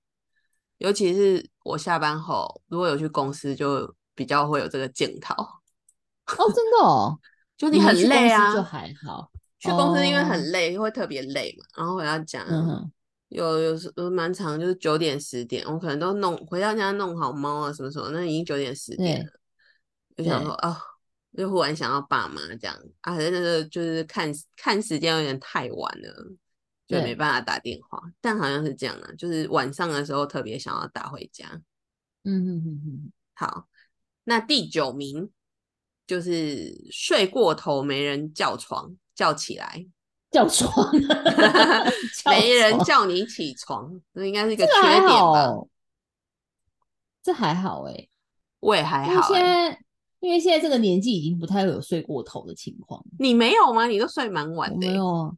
[0.78, 5.32] 尤其是我下班后，如果有去公司，就比较会有这个检讨。
[5.34, 7.18] 哦，真的哦，
[7.56, 9.30] 就你很累啊，就还好。
[9.58, 11.64] 去公司因为很累，会特别累嘛。
[11.78, 12.44] 然后回到家，
[13.28, 19.32] 有有时蛮长，就是九点十点，我可能都弄回到家弄好猫啊什么什么，那已经九点十点了。
[20.16, 20.81] 就想说啊，
[21.37, 26.37] 就忽然想到爸妈这样啊，真的就是看看时间有点太晚了。
[26.88, 31.44] 就没办法打电话，但好像是这样啊，就是晚上的时候特别想要打回家。
[32.22, 33.66] 嗯嗯嗯嗯，好，
[34.22, 35.29] 那第九名
[36.07, 39.85] 就是睡过头没人叫床叫起来，
[40.31, 40.72] 叫床，
[42.31, 45.57] 没人叫你起床，那应该是一个缺点吧？
[47.20, 48.07] 这还好哎，
[48.61, 49.76] 我也还好，因为
[50.20, 53.05] 因为现在这个年纪已经不太会有睡过头的情况。
[53.18, 53.87] 你没有吗？
[53.87, 55.37] 你都睡蛮晚的，没有。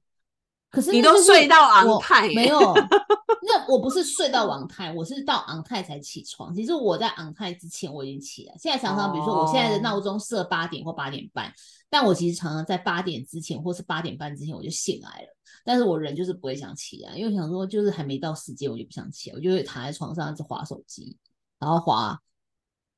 [0.71, 2.59] 可是你都睡到昂泰，没有？
[3.43, 6.55] 那我不是睡到昂泰，我是到昂泰才起床。
[6.55, 8.55] 其实我在昂泰之前我已经起来。
[8.59, 11.51] 现在常常比如说我现在的闹钟设八点或八点半，
[11.88, 15.29] 但我其实常常在八点之前或是八点半之前我就醒来了。
[15.64, 21.17] 但是我人就是不会想起来，因为想说就是还没到时间，我就不想起来，我就会躺在床上一直划手机，
[21.59, 22.21] 然后划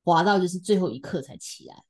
[0.03, 1.83] 划到就是最后一刻才起来。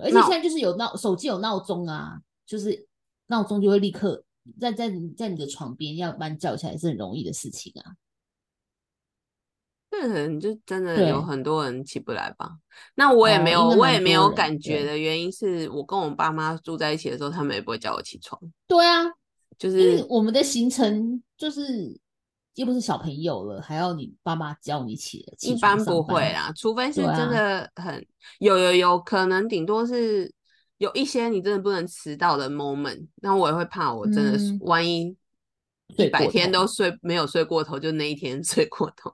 [0.00, 2.86] 而且现在就是有闹手机有闹钟啊，就是
[3.28, 4.24] 闹钟就会立刻。
[4.58, 7.92] 在在在你的床边要把你叫起来是很容易的事情啊。
[9.90, 12.58] 对，你就真的有很多人起不来吧？
[12.94, 18.40] 那我也没有，我也没有感觉的原因是我跟我爸妈住在一起的时候，他们也不会叫我起床。
[18.66, 19.04] 对啊，
[19.58, 21.98] 就是我们的行程就是
[22.58, 25.34] 又不是小朋友了，还要你爸妈叫你起来。
[25.40, 28.06] 一般不会啦，除非是真的很
[28.38, 30.32] 有有有可能，顶多是。
[30.78, 35.16] 有一些你真的不能迟到的 moment，那我也会怕，我真的万一
[35.96, 39.12] 一百天都睡没有睡过头，就那一天 睡过头，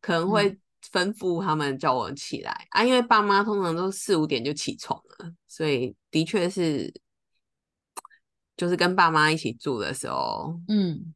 [0.00, 0.56] 可能会
[0.92, 6.94] 吩咐他们叫我起来啊，因为爸妈通常都四五点就起床了，所以的确是，
[8.56, 11.12] 就是跟爸妈一起住的时候，嗯，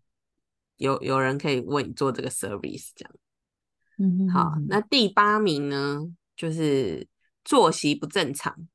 [0.76, 3.14] 有有人可以为你做这个 service 这样，
[3.98, 7.06] 嗯，好，那第八名呢，就是
[7.44, 8.68] 作息不正常。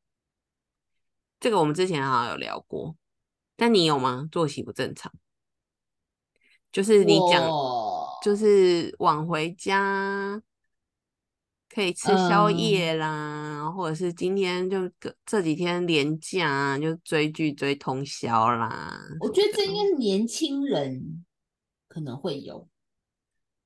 [1.40, 2.96] 这个我们之前好像有聊过，
[3.56, 4.28] 但你有吗？
[4.32, 5.12] 作息不正常，
[6.72, 7.50] 就是你讲，
[8.24, 10.42] 就是晚回家
[11.68, 14.90] 可以吃宵夜啦，或者是今天就
[15.26, 18.96] 这几天连假就追剧追通宵啦。
[19.20, 21.26] 我觉得这应该是年轻人
[21.92, 22.66] 可能会有。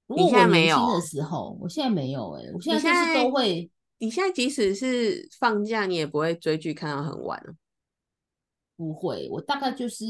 [0.08, 3.70] 你现在没有的时候，我现在没有哎，我现在就是都会。
[4.00, 7.56] 你现在即使是放假，你也不会追剧看到很晚
[8.76, 10.06] 不会，我大概就是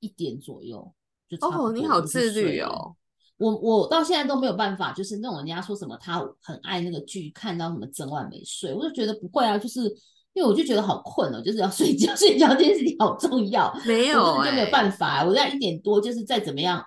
[0.00, 0.94] 一点左右
[1.28, 2.94] 就哦，你好自律哦。
[3.36, 9.80] 我我到现在都没有办法，就是那种人家说什么他很爱那个剧，看到什么整晚没睡，我就觉得不会啊，就是
[10.34, 13.74] 因为我就觉得好困哦，就是要 睡觉，睡觉这件事情好重要。
[13.86, 16.84] 没有，就没有办法，我在一点多，就是再怎么样，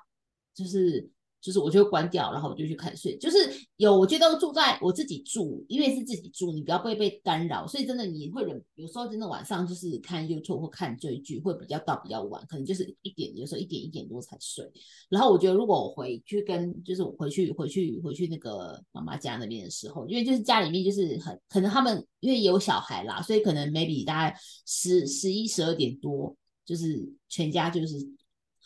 [0.54, 1.10] 就是。
[1.40, 3.18] 就是我就会关掉，然后我就去看睡。
[3.18, 3.38] 就是
[3.78, 8.62] 有，我觉得住在我自己住，因为是自己住，你不要会被干扰，所以真的你会忍。
[8.76, 14.70] 有时候真的晚上就是看 YouTube 或看追剧，会比较到比较晚，可能就是一点，有时候一点一点多才睡。
[15.10, 27.96] 然后我觉得如果我回去跟，就是我回去回去回去那个妈妈家那边的时候，因为就是家里面就是很可能他们因为有小孩啦，所以可能 maybe 大概十十一十二点多，就是全家就是。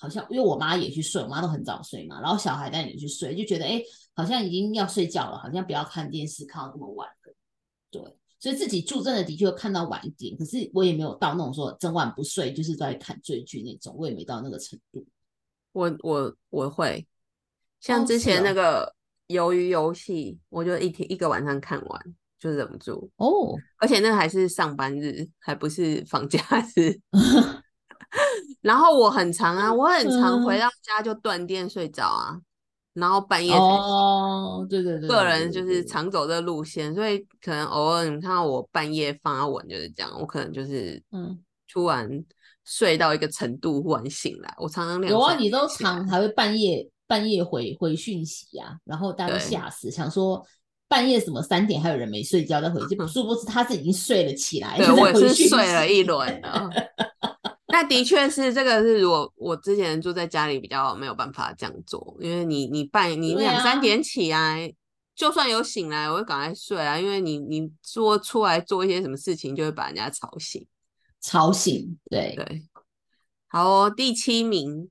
[0.02, 3.80] 好像因为我妈也去睡，我妈都很早睡嘛，然后小孩带你去睡，就觉得哎，
[4.16, 7.08] 好像已经要睡觉了，好像不要看电视看到那么晚
[7.92, 8.02] 对，
[8.40, 15.06] 所以自己住真的的确看到晚一点，可是我也没有到那种说整晚不睡，就是在看追剧那种，我也没到那个程度。
[15.72, 17.06] 我我我会
[17.80, 18.96] 像之前那个
[19.28, 26.40] 鱿鱼游戏，我就一天一个晚上看完，就忍不住哦，而且那还是上班日，还不是放假
[26.76, 27.00] 日。
[28.62, 32.40] 然后我很长啊，我很常回嗯到家就断电睡着啊，
[32.94, 33.54] 然后半夜。
[33.54, 41.40] 哦，对对对，个人就是常走这路线，所以可能偶尔你看到我半夜发文就是这样，我可能就是嗯，
[41.72, 42.08] 突然
[42.64, 44.54] 睡到一个程度，忽然醒来。
[44.58, 50.46] 我常常两有啊，你都常还会半夜半夜回回讯息啊，然后大家都对吓死，想说
[50.88, 56.70] 半夜什么三点还有人没睡觉在回，去 殊不知他是已经睡了起来，在对 我也是睡了一轮了。
[57.72, 64.74] 那的确是这个是如果我之前住在家里比较没有办法这样做，因为你你半你两三点起来，
[65.16, 70.66] 就算有醒来，我会赶快睡啊，因为你你做出来做一些什么事情，就会把人家吵醒。
[71.22, 72.64] 吵醒，对，对，
[73.48, 74.90] 好哦，第七名，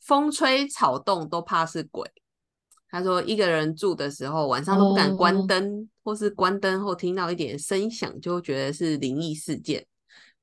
[0.00, 2.08] 风吹草动都怕是鬼。
[2.88, 9.84] 他说，一个人住的时候，晚上都不敢关哦灯，或是关灯后听到一点声响，就会觉得是灵异事件。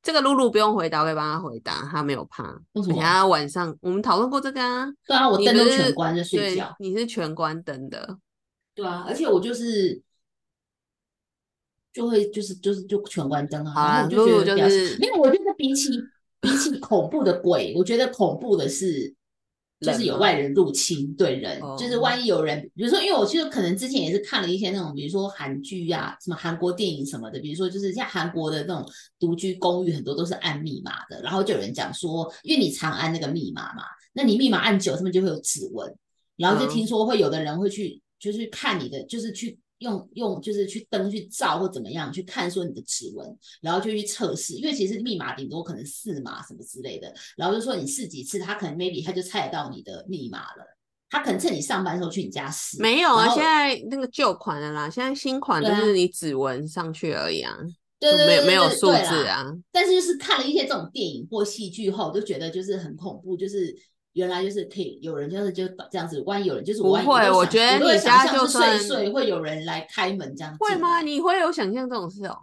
[0.02, 2.44] 这个露露不用回答，我可以帮他回答，他没有怕。
[2.74, 8.18] 为什么他晚上我们讨论过这个啊，对啊，我灯都全关在睡对觉，你是全关灯的，
[8.74, 10.02] 对啊，而且我就是
[11.94, 15.90] 就会就是就是就全关灯啊，好啦然后我就觉露露就是没有，我觉得比起
[16.40, 19.16] 比起恐怖的鬼，我觉得恐怖的是。
[19.82, 22.02] 就是有外人入侵对人，就是哦。
[22.02, 28.88] 万一有人，比如说，因为我其实可能之前也是看了一些那种，比如说韩剧呀、什么韩国电影什么的，比如说就是像韩国的那种
[29.20, 35.92] 独居公寓，很多都是按密码的，然后就有人讲说，因为你常按那个密码嘛，那你密码按久，他们就会有指纹，
[36.38, 50.64] 然后就嗯听说会有的人会去，就是看你的，就是去用用，就是去灯去照或怎么样去看说你的指纹，然后就去测试，因为其实密码顶多可能四码什么之类的，然后就说你试几次，他可能 maybe 他就猜得到你的密码了，
[51.10, 57.58] 他可能趁你上班的时候去你家试，没有啊，现在那个旧款的啦，现在新款就是你指纹上去而已啊，
[58.00, 59.52] 就没有对对没有数字啊。
[59.72, 63.76] 但是就是看了一些这种电影或戏剧后，就觉得就是很恐怖，就是
[64.14, 71.02] 原来就是可以有人就是就这样子，万一有人就是不我会我觉得我都会你家想象就是算睡睡会有人来开门这样会吗？
[71.02, 72.38] 你会有想象这种事哦？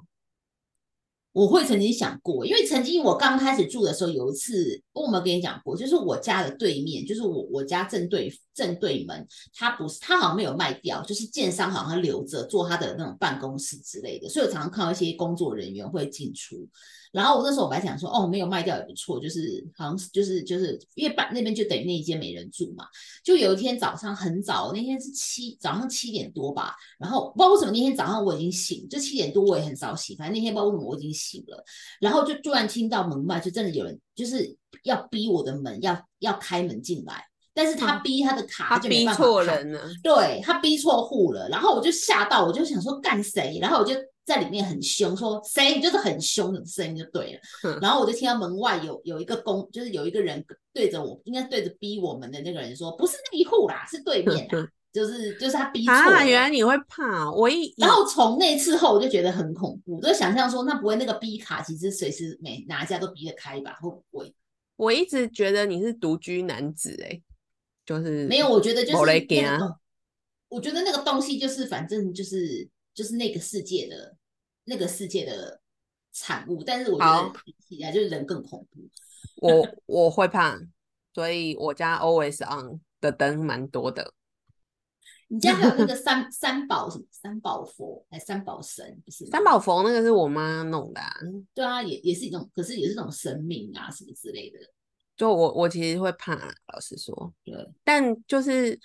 [1.33, 16.69] 我会曾经想过，因为曾经我刚开始住的时候，有一次我有没有跟你讲过，就是我家的对面，就是我我家正对正对门，他不是他好像没有卖掉，就是建商好像留着做他的那种办公室之类的，所以我常常看到一些工作人员会进出。
[17.11, 22.85] 然后我那时候我还想说，哦，没有卖掉也不错，就是好像是就是就是因为办那边就等于那一间没人住嘛。
[23.25, 31.65] 就有一天早上很早，那天是七早上七点多吧，然后不知道为什么那天早上我已经醒，就七点多我也很早醒，反正那天不知道为什么我已经醒了，
[31.99, 37.25] 然后就突然听到门外就真的有人就是要逼我的门，要要开门进来，
[37.59, 38.03] 但是他嗯。
[38.05, 43.93] 逼他的卡他就没逼错人了，对他逼错户了，然后我就吓到，我就想说干谁，然后我就
[44.25, 45.81] 在里面很凶，说谁？
[45.81, 47.41] 就是很凶的声音就对了。
[47.63, 50.43] 哼，然后我就听到门外有有一个公，就是有一个人
[50.73, 63.77] 对着我，应该对着逼我们的那个人说，不是那一户啦，是对面啦，就是就是他逼错啊，原来你会怕，我一然后从那次后，我就觉得很恐怖，就想象说，那不会那个逼卡其实随时每哪一家都逼得开吧？
[63.83, 64.33] 会不会？
[64.77, 67.21] 我一直觉得你是独居男子、欸，哎，
[67.89, 69.79] 就是没有，我觉得就是那个，
[70.51, 74.15] 我觉得那个东西就是反正就是就是那个世界的
[74.65, 75.59] 那个世界的
[76.13, 78.91] 产物，但是我觉得比起来就是人更恐怖。
[79.37, 80.61] 我我会怕，
[81.15, 84.13] 所以我家 always on 的灯蛮多的。
[85.29, 89.25] 你家还有那个 三三宝什么三宝佛还三宝神不是？
[89.29, 91.17] 三宝佛那个是我妈弄的、啊，
[91.55, 94.59] 对啊，也也是一种，可是也是一种神明啊什么之类的。
[95.19, 96.35] 就我我其实会怕，
[96.73, 97.55] 老实说，对，
[97.85, 98.79] 但就是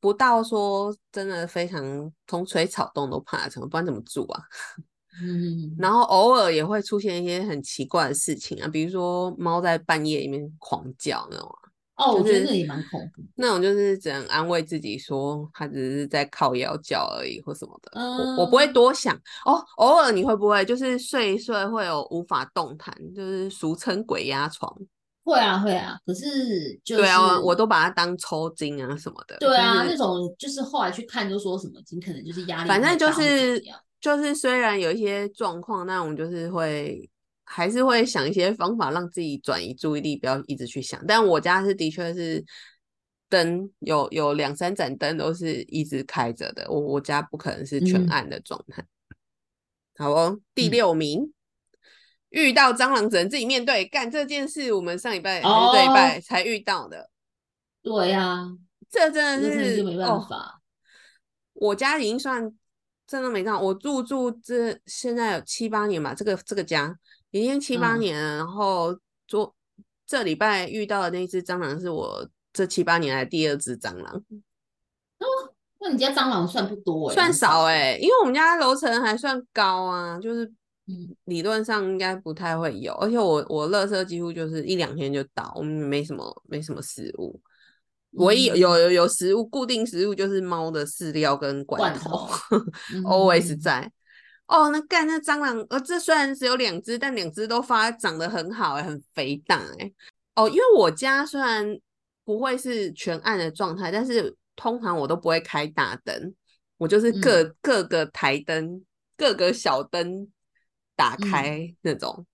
[0.00, 4.42] 不到说真的非常风吹草动都怕，怎么不然怎么住啊？
[5.22, 11.48] 嗯，然后偶尔也会出现一些很奇怪的事情啊，比如说猫在半夜里面狂叫那种
[11.94, 13.22] 啊，哦，我就是觉得那也蛮恐怖。
[13.36, 19.14] 那种就是只能安慰自己说它只是在靠腰叫而已或什么的，我我不会嗯多想
[19.46, 19.64] 哦。
[19.76, 24.70] 偶尔你会不会就是睡一睡会有无法动弹，就是俗称鬼压床？
[25.26, 29.36] 会啊会啊，可是就是对啊，我都把它当抽筋啊什么的。
[29.40, 33.60] 对啊，就是那种就是后来去看就说什么，你可能就是压力反正就是
[34.00, 37.10] 就是虽然有一些状况，那我们就是会
[37.42, 41.04] 还是会想一些方法让自己转移注意力，不要一直去想。
[41.08, 42.44] 但我家是的确是
[43.28, 48.86] 灯有有两三盏灯都是一直开着的，我我家不可能是全嗯暗的状态。
[49.98, 51.32] 好哦，第嗯六名。
[52.30, 57.08] 遇到蟑螂只能自己面对，干这件事，我们上礼拜还是这礼哦拜才遇到的，
[57.82, 58.46] 对啊，
[58.90, 60.60] 这真的是就没办哦法。
[61.54, 62.52] 我家已经算
[63.06, 63.60] 真的没办法。
[63.60, 66.94] 我住住这现在有七八年吧，这个这个家
[67.30, 68.36] 已经七八嗯年了。
[68.36, 69.54] 然后昨
[70.06, 74.22] 这礼拜遇到的那只蟑螂是我这七八年来第二只蟑螂，
[75.78, 80.52] 那你家蟑螂算不多哎、算少哎、因为我们家楼层还算高啊，就是
[80.88, 82.92] 嗯理论上应该不太会有。
[82.94, 87.40] 而且我我垃圾几乎就是一两天就到，我们没什么没什么食物。
[88.12, 92.28] 唯一有嗯有有有食物，固定食物就是猫的饲料跟罐罐头，
[93.04, 93.92] always 在。
[94.46, 99.92] 哦，那干那蟑螂，呃，这虽然只有两只，但两只都发长得很好、欸，很肥大、欸，
[100.36, 101.66] 哦，因为我家虽然
[102.24, 106.32] 不会是全暗的状态，但是通常我都不会开大灯，
[106.78, 108.84] 我就是各、各个台灯、
[109.16, 110.28] 各个小灯
[110.96, 112.26] 打开那种，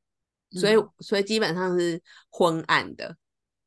[0.53, 0.89] 所以嗯。
[1.01, 2.01] 所以基本上是
[2.31, 3.15] 昏暗的，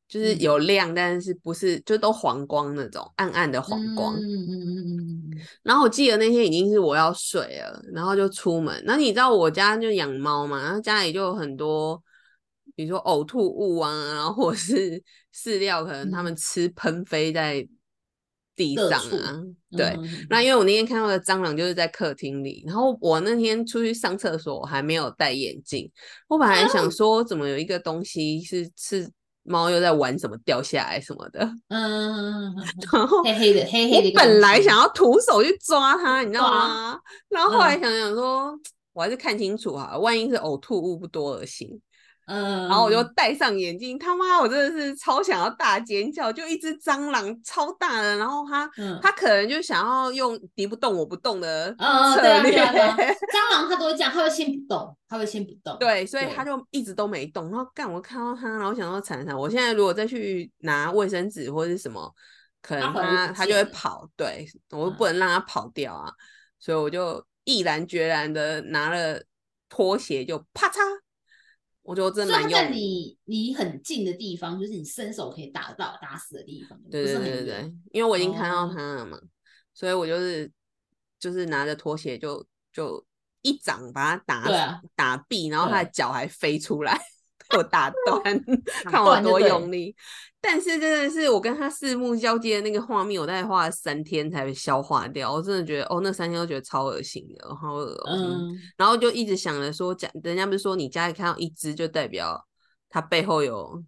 [0.08, 0.40] 就是嗯。
[0.40, 4.16] 有亮，但是不是就都黄光那种暗暗的黄光。
[4.16, 8.82] 嗯嗯嗯然后我记得那天已经是我要睡了，然后就出门。
[8.86, 12.02] 那你知道我家就养猫嘛，然后家里就有很多，
[12.74, 15.02] 比如说呕吐物啊，然后或者是
[15.34, 17.68] 饲料，可能他们吃喷飞在
[18.56, 19.34] 地上啊。
[19.34, 19.96] 嗯，对，
[20.30, 25.88] 那因为我那天看到的蟑螂就是在客厅里，然后我那天出去上厕所，我还没有戴眼镜，
[26.26, 29.08] 我本来想说怎么有一个东西是是
[29.42, 32.52] 猫又在玩什么掉下来什么的，嗯
[32.92, 36.98] 然后黑黑的黑黑的我本来想要徒手去抓它，你知道吗？
[37.28, 38.58] 然后后来嗯想想说，
[38.92, 41.80] 我还是看清楚哈，万一是呕吐物不多而行。
[42.26, 48.98] 嗯，然后我就戴上眼镜，他妈，我真的是超想要大尖叫，就一只蟑螂超大的，然后它嗯。
[49.02, 52.96] 它可能就想要用敌不动我不动的策略，啊对啊，
[53.32, 57.48] 蟑螂它都会这样，它会先不动，它会先不动，对，所以对它就一直都没动。
[57.50, 62.12] 然后干，我看到它，然后想说铲铲，我现在如果再去拿卫生纸或者是什么，
[62.60, 66.10] 可能它回来就会跑，对我不能让它跑掉啊，
[66.58, 69.22] 所以我就毅然决然的拿了
[69.68, 70.78] 拖鞋就啪嚓，
[71.86, 72.76] 我觉得我真的在蛮用力。
[72.76, 79.18] 你离很近的地方，就是你伸手可以打到打死的地方，对对对因为我已经看到他了嘛，
[79.72, 80.50] 所以我就是
[81.18, 83.04] 就是拿着拖鞋就就
[83.42, 87.00] 一掌把他打打毙，然后他的脚还飞出来，
[87.48, 88.44] 被我打断，
[88.84, 89.94] 看我多用力。
[90.48, 95.32] 但是真的是我跟他四目交接的那个画面，我大概花了三天才消化掉。
[95.32, 102.40] 我真的觉得哦，那三天都觉得超恶心的，好恶哦、嗯嗯，然后就一直想着说，家人家不是说你家里看到一只就代表
[102.88, 103.82] 它背后有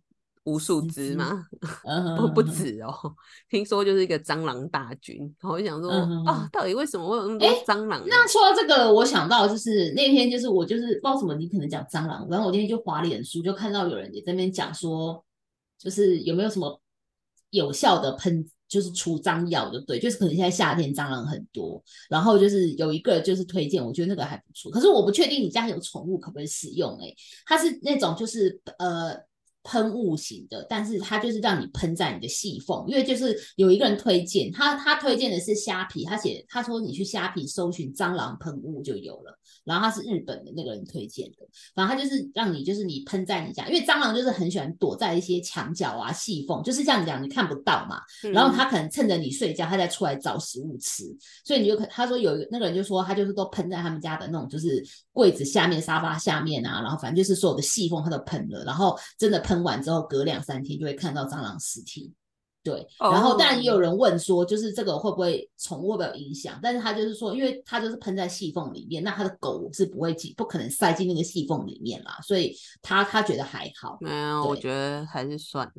[0.44, 1.44] 无数只只吗？
[1.84, 2.92] 嗯 不不止哦，
[3.48, 5.18] 听说就是一个蟑螂大军。
[5.40, 8.06] 然后我就想说，啊嗯哼哼，到底为什么会有那么多蟑螂呢？
[8.08, 15.22] 那说到这个，我想到就是那天就是我就是不知道什么，你可能讲蟑螂，然后我今天就滑脸书，就看到有人也在那边讲说，
[15.78, 16.80] 就是有没有什么
[17.50, 27.14] 有效的喷，就是除蟑药的，对，就是可能现在夏天蟑螂很多，然后就是有一个就是推荐，我觉得那个还不错，可是我不确定你家有宠物可不可以使用、欸，
[27.46, 29.26] 它是那种就是呃。
[29.64, 39.38] 喷雾型的，但是它就是让你喷在你的细缝，因为就是有一个人推荐，他他推荐的是虾皮，他写他说你去虾皮搜寻蟑螂喷雾就有了，
[39.68, 48.00] 然后他是日本的那个人推荐的，反正他就是让你就是你喷在你家，因为蟑螂就是很喜欢躲在一些墙角啊细缝，就是像你讲你看不到嘛，
[48.32, 51.04] 然后嗯他可能趁着你睡觉，他再出来找食物吃，
[51.44, 62.12] 所以你就可他说有一个那个人就说他就是都喷在他们家的那种就是柜子下面、沙发下面啊，然后反正就是所有的细缝他都喷了，然后真的喷完之后，隔两三天就会看到蟑螂尸体。
[62.68, 66.60] 对，然后当然也有哦人问说，就是这个会不会宠物会不会有影响？
[66.62, 73.96] 但是他就是说，因为它就是喷在细缝里面，那他的狗是不会进，不可能塞进那个细缝里面啦，所以他他觉得还好。
[74.02, 75.72] 没有，我觉得还是算了。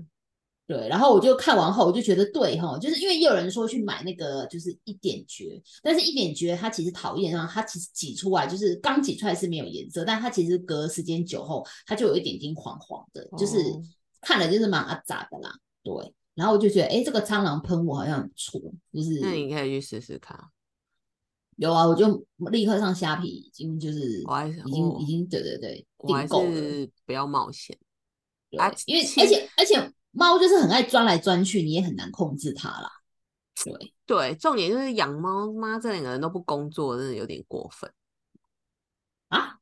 [0.65, 13.81] 对，然后我就看完后，我就觉得对哈，就是因为也有人说去买那个就是一点绝，但是一点绝它其实讨厌啊，它其实挤出来就是刚挤出来是没有颜色，但它其实隔时间久后，它就有一点金黄黄的，就是哦
[14.21, 15.51] 看了就是蛮阿杂的啦。
[15.81, 18.61] 对，然后我就觉得，哎，这个蟑螂喷雾好像很不错，
[18.93, 20.39] 就是那你可以去试试看。
[21.57, 26.25] 有啊，我就立刻上虾皮，已经就是我还是已经已经对对对我还。
[26.25, 27.77] 是不要冒险。
[28.49, 32.89] 对啊因为而且而且猫就是很爱钻来钻去，你也很难控制它啦。
[33.61, 37.91] 对，对，重点就是养猫，妈这两个人都不工作，真的有点过分。
[39.27, 39.57] 啊，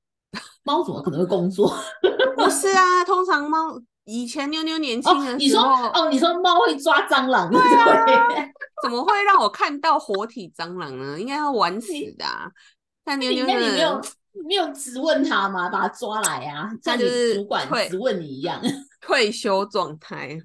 [0.61, 1.67] 猫怎么可能会工作？
[2.37, 8.53] 不是啊，通常猫以前妞妞年轻的时候，哦，你说猫会抓蟑螂，对啊对？
[8.81, 11.19] 怎么会让我看到活体蟑螂呢？
[11.19, 12.49] 应该要玩死的啊！
[13.03, 14.09] 但妞妞那你没有的
[14.47, 15.67] 没有质问他吗？
[15.69, 18.61] 把他抓来啊，像你是主管会质问你一样，
[19.01, 20.37] 退休状态，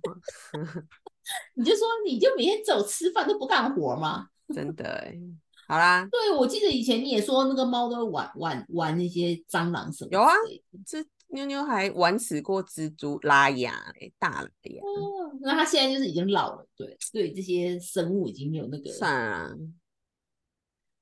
[1.54, 4.26] 你就说你就每天走吃饭都不干活吗？
[4.52, 5.14] 真的哎。
[5.68, 10.32] 好啦，对，我记得以前你也说那个猫都会玩玩玩那些蟑螂什么有啊
[10.84, 10.98] 这
[11.32, 14.82] 妞妞还玩死过蜘蛛、拉牙嘞，大拉牙。
[14.82, 18.92] 哦那它现在就是已经老了，对，对这些生物已经没有那个。
[18.92, 19.56] 算了啦，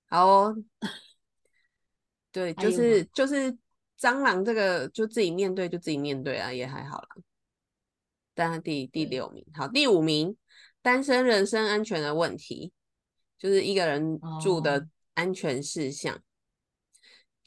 [0.08, 0.56] 好哦。
[2.32, 3.52] 对，就是就是
[3.98, 7.08] 蟑螂这个，就自己面对就自己面对啊，也还好啦。
[8.32, 10.36] 但是第第六名，好，第五名，
[10.80, 12.72] 单身人身安全的问题，
[13.36, 16.22] 就是一个人住哦的安全事项。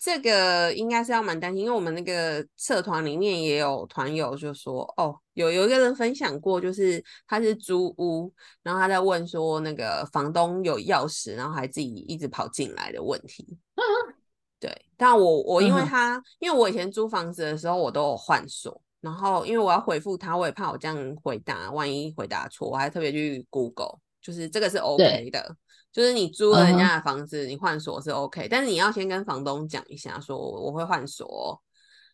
[0.04, 8.30] 这个应该是要蛮担心，因为我们那个社团里面也有团友就说，哦，有有一个人分享过，就是他是租屋，
[8.64, 13.58] 然后他在问说那个房东有钥匙，然后还自己一直跑进来的问题。
[14.60, 25.56] 对，但我我因为他，因为我以前租房子的时候我都有换锁，然后因为我要回复他，我也怕我这样回答，万一回答错，我还特别去 Google，就是这个是 OK 的，
[25.93, 31.25] 就是你租了人嗯家的房子，你换锁是 OK，但是你要先跟房东讲一下，说我会换锁。
[31.25, 31.59] 哦，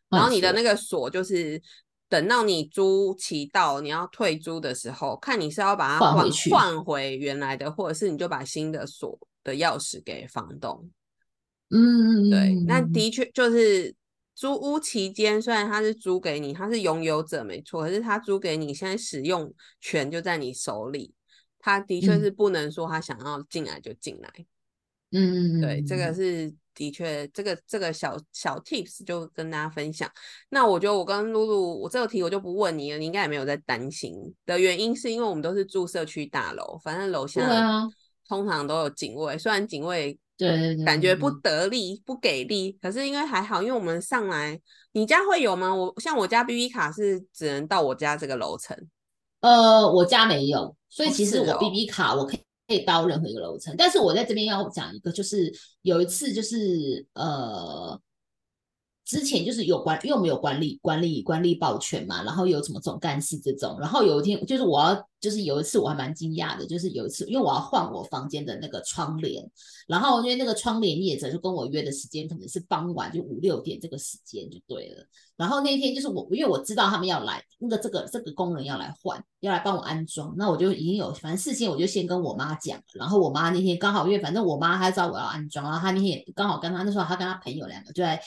[0.10, 1.62] 然后你的那个锁就是
[2.10, 10.90] 等到你租期到你要退租的时候，看你是要把它换换回原来的，或者是你就把新的锁的钥匙给房东。
[11.70, 13.96] 嗯对，那的确就是
[14.34, 21.14] 租屋期间，虽然他是租给你，他是拥有者没错，可是他租给你，现在使用权就在你手里，
[21.60, 24.30] 他的确嗯是不能说他想要进来就进来。
[25.12, 30.10] 嗯嗯嗯，对，这个嗯是的确，这个这个小小 tips 就跟大家分享。
[30.50, 34.14] 那我觉得我跟露露，我这个题我就不问你了，你应该也没有在担心
[34.46, 37.90] 的原因，是因为我们都是住社区大楼，反正楼下啊，
[38.28, 45.74] 通常都有警卫，虽然警卫对对对，感觉不得力、不给力，可是因为还好，因为我们上来，你家会有吗？
[45.74, 48.78] 我像我家 B B 卡是只能到我家这个楼层，
[49.42, 58.00] 呃，我家没有，所以哦其实我 BB 卡我可以可以到任何一个楼层，但是我在这边要讲一个，就是有一次就是呃。
[59.10, 69.44] 之前就是有管，因为我们有管理管理管理保全嘛，然后有什么总干事这种，然后有一天就是我要就是有一次我还蛮惊讶的，就是有一次因为我要换我房间的那个窗帘，
[69.88, 75.04] 然后因为那个窗帘业者就跟我约的时间可能是傍晚就五六点这个时间就对了，
[75.36, 88.22] 然后那天就是我因为我知道他们要来，那个这个这个工人要来换，要来帮我安装，那我就已经有反正事先我就先跟我妈讲，然后我妈那天刚好因为反正我妈她知道我要安装，然后她那天也刚好跟她那时候她跟她朋友两个就在。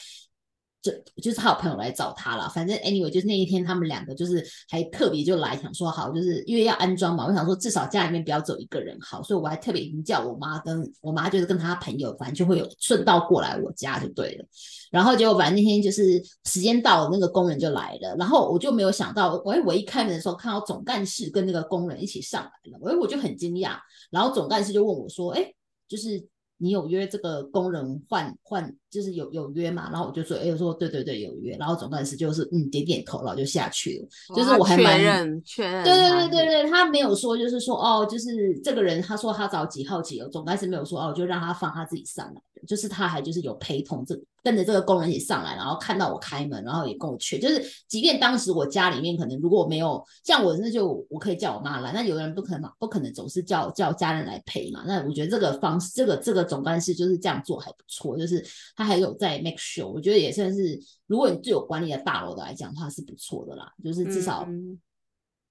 [0.83, 14.45] 就就是他有朋友来找他了，反正 anyway 就是那一天他们两个就是还特别就来想说好，就是因为要安装嘛，我想说至少家里面不要走一个人好，所以我还特别已经叫我妈跟我妈就是跟她朋友，反正就会有顺道过来我家就对了。
[14.91, 23.77] 然后结果反正那天就是时间到了，那个工人就来了，然后我就没有想到，我我一开门的时候看到总干事跟那个工人一起上来了，我我就很惊讶，
[24.11, 25.53] 然后总干事就问我说，哎，
[25.87, 26.27] 就是。
[26.57, 29.89] 你有约这个工人换换，就是有有约嘛？
[29.91, 31.57] 然后我就说，哎，我说对对对有约。
[31.57, 34.35] 然后总干事就是嗯点点头，然后就下去了。
[34.35, 64.45] 就是我还蛮认确认，对对对对对，他没有说就是说哦，就是这个人他说他找几号几号，总干事没有说哦，就让他放他自己上来，就是他还就是有陪同这跟着这个工人一起上来，然后看到我开门，然后也跟我去，就是即便当时我家里面可能如果没有像我那就我可以叫我妈来，那有的人不可能嘛，不可能总是叫叫家人来陪嘛，那我觉得这个方式这个这个总干事就是这样做还不错，就是他还有在 make sure，我觉得也算是如果你最有管理的大楼的来讲的话是不错的啦，就是至少。
[64.47, 64.79] 嗯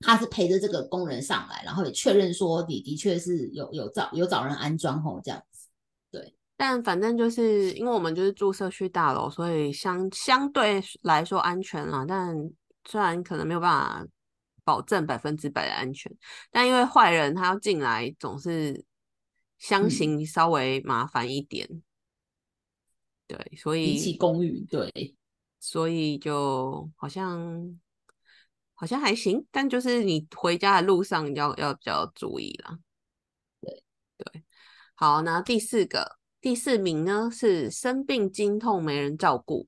[0.05, 5.68] 他是陪着这个工人上来，然后也确认说你的确是有有找有找人安装吼这样子。
[6.11, 12.05] 对但反正就是因为我们就是住社区大楼，所以相相对来说安全啦。
[12.05, 12.35] 但
[12.85, 14.05] 虽然可能没有办法
[14.64, 16.12] 保证百分之百的安全，
[16.51, 18.85] 但因为坏人他要进来，总是
[19.61, 21.80] 相嗯形稍微麻烦一点。
[23.37, 25.16] 对，所比起以公寓，对，
[25.59, 27.80] 所以就好像
[28.74, 32.78] 好像还行，但就是你回家的路上要要比较注意啦。
[33.61, 33.83] 对。
[34.18, 34.45] 对，
[34.95, 39.66] 好，那第四个第四名呢是生病经痛没人照顾，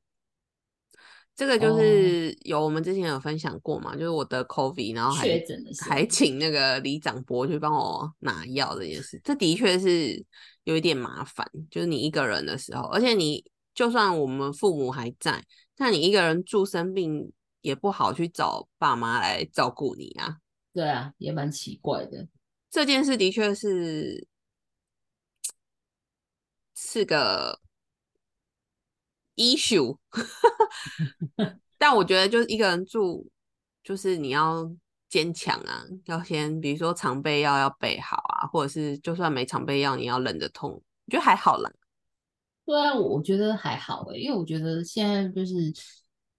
[1.35, 1.81] 这个就哦。
[1.81, 5.43] 是有我们之前有分享过嘛，就是我得 COVID，然后还
[5.81, 10.25] 还请那个李长博去帮我拿药这件事，这的确是
[10.63, 13.45] 有一点麻烦，就是你一个人的时候，而且你
[13.75, 15.45] 就算我们父母还在，
[15.77, 20.39] 但你一个人住生病也不好去找爸妈来照顾你啊。
[20.73, 22.29] 对啊，也蛮奇怪的。
[22.71, 24.27] 这件事的确是
[26.75, 27.61] 是个
[29.37, 29.99] issue，
[31.79, 33.29] 但我觉得就是一个人住，
[33.83, 34.69] 就是你要
[35.09, 41.71] 坚强啊，要先比如说常备药要备好啊，或者是就算没常备药，你要忍着痛我觉得还好啦。
[42.67, 45.55] 对啊，我觉得还好欸，因为我觉得现在就是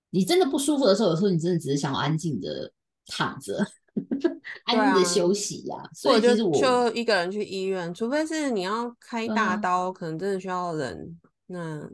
[0.09, 2.71] 你真的不舒服的时候，有时候你真的只是想要安静的
[3.05, 3.57] 躺着，
[4.65, 5.75] 安静的休息呀。
[5.93, 11.19] 所以就是我就一个人去医院，除非是你要开大刀，可能真的需要人。
[11.47, 11.87] 那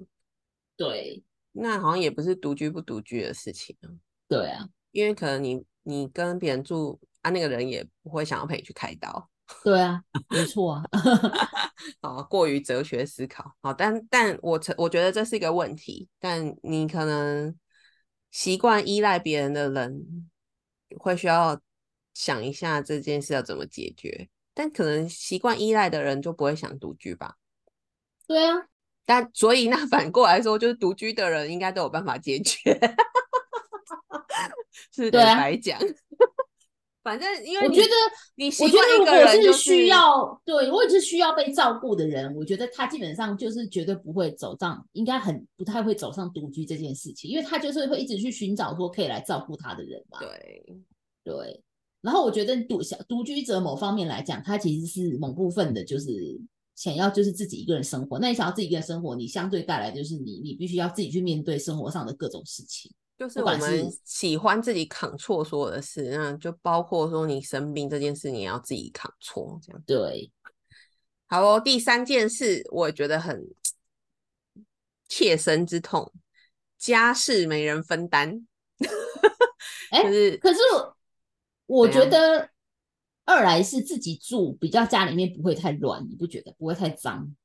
[0.77, 3.89] 对，那好像也不是独居不独居的事情啊。
[4.29, 9.29] 对啊，因为可能你你跟别人住啊，那个人也不会想要陪你去开刀。
[9.63, 10.83] 对啊，没错啊。
[12.01, 13.55] 哦，过于哲学思考。
[13.61, 16.09] 好，但但我成我觉得这是一个问题。
[16.19, 17.55] 但你可能
[18.31, 20.29] 习惯依赖别人的人，
[20.97, 21.59] 会需要
[22.13, 24.29] 想一下这件事要怎么解决。
[24.53, 27.35] 但可能习惯依赖的人就不会想独居吧？
[28.27, 28.67] 对啊。
[29.05, 32.79] 但所以那反过来说，就是独居的人应该都有办法解决。
[34.93, 35.79] 是的，白讲。
[37.03, 37.89] 反正，因为我觉得，
[38.35, 50.19] 你我觉得如果是需要，对，如果是需要被照顾的人，我觉得他基本上就是绝对不会走上，应该很不太会走上独居这件事情，因为他就是会一直去寻找说可以来照顾他的人嘛。
[50.19, 50.63] 对，
[51.23, 51.63] 对。
[52.01, 56.39] 然后我觉得独小独居者某方面来讲，他其实是某部分的，就是
[56.75, 58.19] 想要就是自己一个人生活。
[58.19, 62.91] 那你想要自己一个人生活，你相对带来就是你你必须要自己去面对生活上的各种事情。
[63.21, 70.31] 就是我们喜欢自己扛错所有的事，那就包括说你生病这件事，你要自己扛错，这样对。
[71.27, 73.45] 好哦，第三件事我觉得很
[75.07, 76.11] 切身之痛，
[76.79, 78.47] 家事没人分担。
[79.91, 80.01] 哎，
[80.37, 80.59] 可是
[81.67, 82.49] 我觉得
[83.25, 87.35] 二来是自己住，比较家里面不会太乱，你不觉得不会太脏？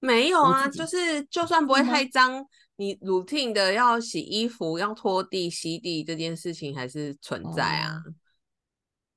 [0.00, 2.44] 没有啊，就是就算不会太脏。
[2.76, 8.02] 你 routine 的要洗衣服、要拖地、吸地这件事情还是存在啊？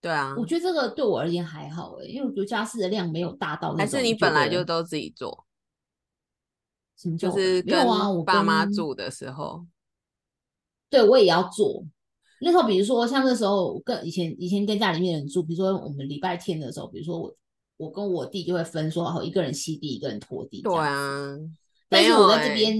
[0.01, 3.75] 对啊，我觉得这个对我而言还好诶，因为我觉得家事的量没有大到。
[3.75, 5.45] 还是你本来就都自己做？
[6.95, 7.85] 什么就是跟
[8.25, 9.65] 爸妈住的时候，
[10.89, 11.85] 对我也要做。
[12.41, 17.35] 那时候，比如说像那时候跟以前以前跟家里面人住，比如说我们礼拜天的时候，比如说我
[17.75, 20.61] 我跟我弟就会分说，哦，一个人吸地，一个人拖地。
[20.61, 21.37] 对啊。
[21.89, 22.77] 但是我在这边，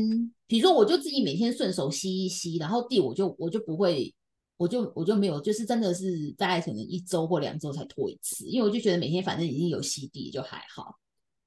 [0.49, 4.11] 比如说我就自己每天顺手吸一吸，然后地我就我就不会，
[4.57, 10.95] 我就我就没有，就是真的是大概可能一周或两周才拖一次，因为我就觉得每天反正已经有吸地就还好。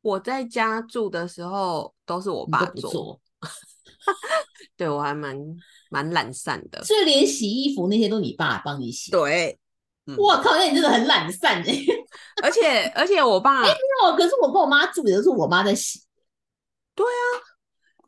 [0.03, 3.21] 我在家住的时候都是我爸做，
[4.79, 5.37] 对我还蛮
[5.91, 9.11] 蛮懒散的，所以连洗衣服那些都你爸帮你洗。
[9.11, 9.59] 对，
[10.17, 11.85] 我靠，那你真的很懒散哎！
[12.41, 16.01] 而且而且我爸， 哎没有，可是我跟我妈住也都是我妈在洗。
[16.95, 17.52] 对啊。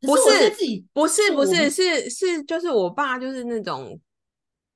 [0.06, 4.00] 不是不是不是是是就是我爸就是那种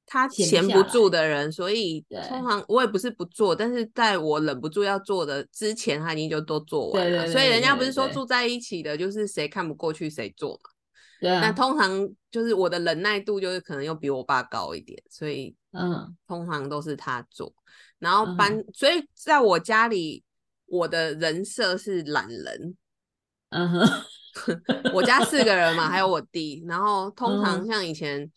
[0.07, 7.26] 他闲不住的人，所以通常我也不是不做，但是在我忍不住要做的之前，他已经就都做完了。
[7.26, 10.70] 所以人家不是说住在一起的，就是谁看不过去谁做嘛。
[11.20, 11.41] 对啊。
[11.41, 17.53] 那通常就是我的忍耐度就是可能又比我爸高一点，所以嗯，通常都是他做。
[17.99, 20.24] 然后搬，所以在我家里，
[20.66, 22.76] 我的人设是懒人。
[23.51, 23.89] 嗯哼。
[24.95, 26.64] 我家四个人嘛，还有我弟。
[26.66, 28.30] 然后通常像以前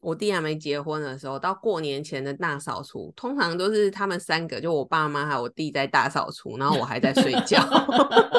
[0.00, 7.60] 我弟还没结婚的时候，到过年前的大扫除，通常都是他们三个，就我爸妈还有我弟在大扫除，然后我还在睡觉，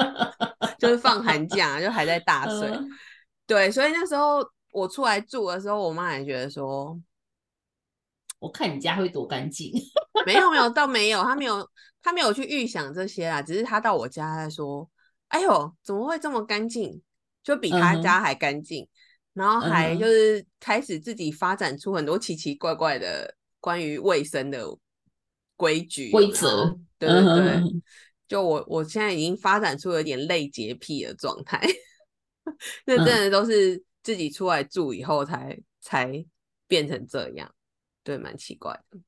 [0.80, 2.72] 就是放寒假就还在大睡。
[3.46, 4.40] 对，所以那时候
[4.72, 6.98] 我出来住的时候，我妈也觉得说，
[8.40, 9.74] 我看你家会多干净。
[10.26, 11.70] 没有没有，倒没有，他没 有
[12.02, 14.90] 他没有去预想这些啊，只是他到我家在说。
[15.30, 17.02] 哎呦，怎么会这么干净？
[17.42, 18.88] 就比他家还干净，
[19.34, 24.68] 然后还就是开始自己发展出很多奇奇怪怪的关于卫生的
[25.56, 26.78] 规矩规则。
[27.00, 27.62] 对对对，
[28.28, 31.66] 就我我现在已经发展出有点类洁癖的状态，
[32.86, 36.12] 那真的都是自己出来住以后才才
[36.68, 37.50] 变成这样，
[38.04, 39.00] 对，蛮奇怪的。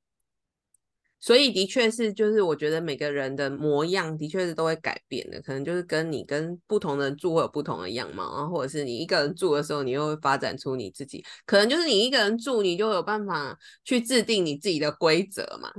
[1.24, 13.56] 所以的确是，就是我觉得每个人的模样的确是都会改变的，可能就是跟你跟不同的人住会有不同的样貌，然后或者是你一个人住的时候，你又会发展出你自己，可能就是你一个人住，你就有办法
[13.86, 15.72] 去制定你自己的规则嘛。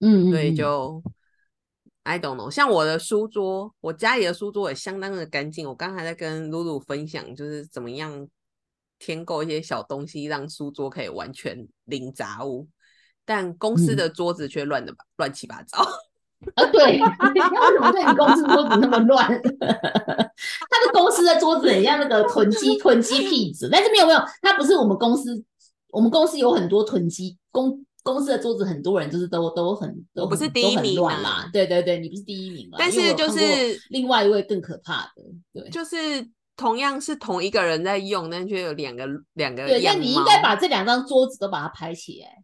[0.00, 1.02] 嗯，所以就
[2.04, 5.68] I don't know，像我的书桌，我家里的书桌也相当的干净。
[5.68, 8.26] 我刚才在跟露露分享，就是怎么样
[8.98, 12.66] 添购一些小东西，让书桌可以完全零杂物。
[13.24, 15.82] 但公司的桌子却乱的乱七八糟。
[16.56, 17.02] 啊，对，你
[17.38, 19.28] 为什么对你公司桌子那么乱？
[19.30, 25.40] 他的公司的桌子很像那个囤积囤积屁子，但是没有没有，他不是我们公司，
[25.90, 33.40] 我们公司有很多囤积公公司的桌子很多人就是都都很都我不是第一名乱啊啦，对对对，你不是第一名嘛，但是就是
[33.90, 35.22] 另外一位更可怕的，
[35.54, 35.96] 对就是
[36.56, 42.41] 同样是同一个人在用，但却有两个两个对，那你应该把这两张桌子都把它拍起来，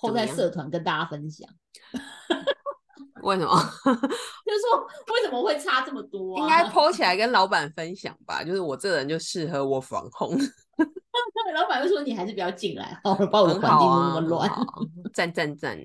[0.00, 1.48] 后在社团跟大家分享，
[3.22, 3.52] 为什么？
[3.84, 6.42] 就是说为什么会差这么多、啊？
[6.42, 8.44] 应该 PO 起来跟老板分享吧。
[8.44, 10.30] 就是我这人就适合我防控，
[11.54, 14.48] 老板会说你还是不要进来，好了，把我的很环境弄那么乱。
[14.48, 14.64] 好
[15.12, 15.76] 赞赞赞。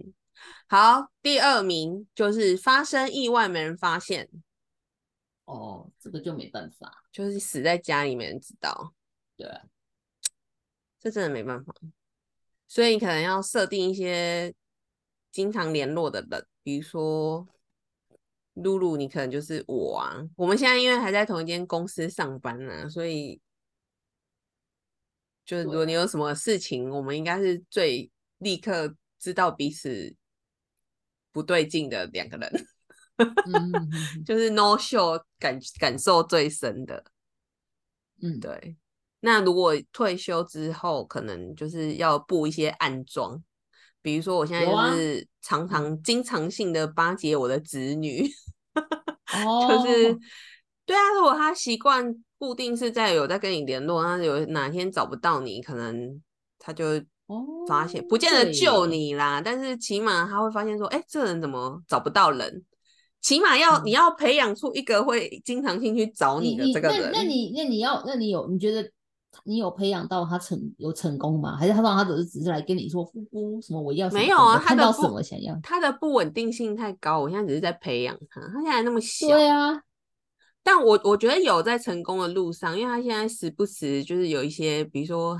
[0.67, 4.29] 好，第二名就是发生意外没人发现，
[5.45, 8.93] 哦，这个就没办法，就是死在家里没人知道，
[9.35, 9.61] 对啊，
[10.99, 11.73] 这真的没办法。
[12.73, 14.51] 所以你可能要设定一些
[15.31, 17.47] 经常联络的人，比如说
[18.55, 20.27] 露露，你可能就是我啊。
[20.35, 23.39] 我们现在因为还在同一间公司上班呢、所以
[25.45, 28.09] 就是如果你有什么事情，我们应该是最
[28.39, 30.15] 立刻知道彼此
[31.31, 32.65] 不对劲的两个人，
[34.25, 37.05] 就是 no show 感感受最深的。
[38.19, 38.75] 嗯，对，
[39.25, 43.41] 那如果退休之后，可能就是要布一些暗桩，
[44.01, 48.29] 比如说我现在就是常常经常性的巴结我的子女，
[49.33, 50.19] 哦，就是
[50.85, 56.21] 对啊，如果他习惯固定是在有在跟你联络，那有哪天找不到你，可能
[56.59, 56.85] 他就
[57.27, 62.65] 哦，发现，不见得救，你啦，但是起码他会发现说，哎、这人怎么找不到人？
[63.21, 67.09] 起码要、你嗯要培养出一个会经常性去找你的这个人。
[67.13, 68.91] 那你那你要那你有你觉得
[69.43, 71.57] 你有培养到他成有成功吗？
[71.57, 75.57] 还是他让他只是只是来跟你说夫夫什么我要没有啊，我看到什么想要？
[75.63, 79.81] 他的不稳定性太高，我现在只是在培养他，他现在那么小，对啊，
[80.61, 85.39] 但我我觉得有在成功的路上，因为他现在时不时就是有一些，比如说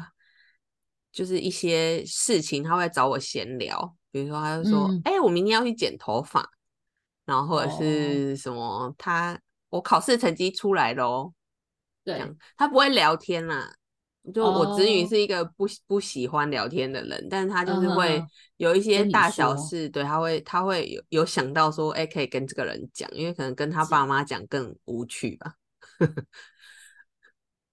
[1.12, 6.50] 就是一些事情，他会找我闲聊，比如说他就说，嗯哎、我明天要去剪头发，
[7.26, 9.40] 然后或者哦是什么，他
[9.70, 11.32] 我考试成绩出来喽，
[12.04, 13.76] 这对样，他不会聊天啦。
[14.32, 15.08] 就我子女哦。
[15.10, 18.24] 是一个不喜不喜欢聊天的人，但是他就是嗯会
[18.58, 19.66] 有一些大小说。
[19.66, 25.56] 事，对，他会他会有有想到说，哎、可以跟这个人讲，因为可能跟他爸讲妈讲更无趣吧。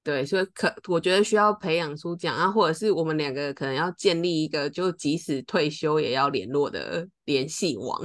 [0.03, 8.01] 对，所以可我觉得需要培养出这样啊，或者是我们两个可能要建立一个，就即使退休也要联络的联系网，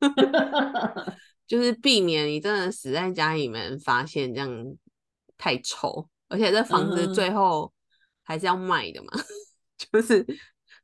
[1.48, 4.76] 就是避免你真的死在家里面发现这样
[5.38, 7.72] 太臭，而且这房子最后
[8.22, 9.08] 还是要卖的嘛，
[9.76, 10.26] 就是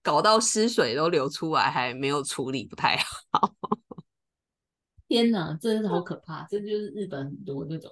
[0.02, 2.96] 搞到湿水都流出来，还没有处理，不太
[3.30, 3.52] 好。
[5.08, 6.46] 天哪，真的是好可怕！
[6.48, 7.90] 这就是日本很多那种，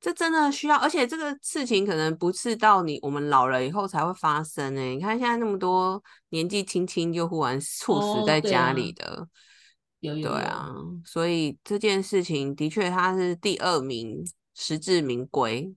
[0.00, 9.28] 这真的需要，而且这个事情可能不是到你我们老了以后才会发生呢、你看现在那么多年纪轻轻就忽然猝死在家里啊的，
[10.00, 10.72] 有有有，对啊，
[11.04, 14.24] 所以这件事情的确它是第二名，
[14.54, 15.74] 实至名归。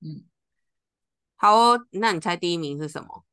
[0.00, 0.24] 嗯，
[1.36, 3.24] 好哦，那你猜第一名是什么？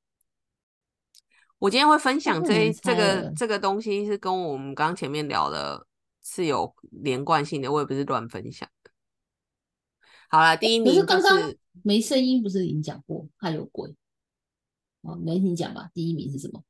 [1.60, 5.88] 我今天会分享这一这个这个东西是跟我们刚刚前面聊的
[6.22, 8.92] 是有连贯性的，我也不是乱分享的。
[10.30, 11.54] 好啦，第一名就是刚刚
[11.84, 13.96] 没声音，不是已经讲过怕有鬼？
[15.02, 15.90] 哦，没你讲吧？
[15.94, 16.64] 第一名是什么？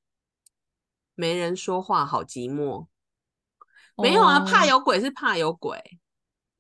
[1.16, 2.88] 没人说话，好寂寞。
[3.96, 6.00] 没有啊，怕哦有鬼是怕有鬼，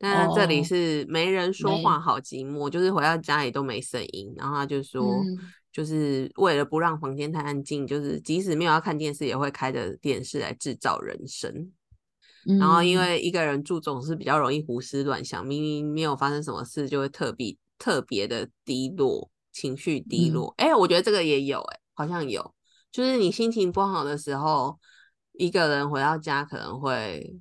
[0.04, 0.64] 但这里哦。
[0.64, 5.39] 是没人说没话，好寂寞，就是回到家里都没声音，然后他就说，嗯。
[5.72, 11.72] 就是为了不让房间太安静，就是即使没有要看电视，也会开着电视来制造人声。
[12.60, 13.01] 然后因嗯。
[13.01, 20.34] 为一个人住总是比较容易胡思乱想，明明没有发生什么事，就会特别特别的低落，情绪低嗯。
[20.34, 20.54] 落。
[20.58, 22.54] 哎、我觉得这个也有、哎，好像有，
[22.91, 24.78] 就是你心情不好的时候，
[25.32, 27.36] 一个人回到家可能会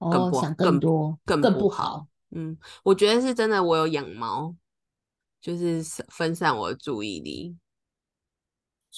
[0.00, 2.06] 更哦，不想更多，更更不不好好。
[2.30, 4.54] 嗯，我觉得是真的，我有养猫，
[5.40, 7.56] 就是分分散我的注意力。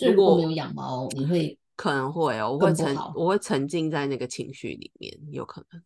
[0.01, 5.83] 如果所以如果没有养猫，你会可能会哦，我会沉我会沉浸在那个情绪里面，有可能。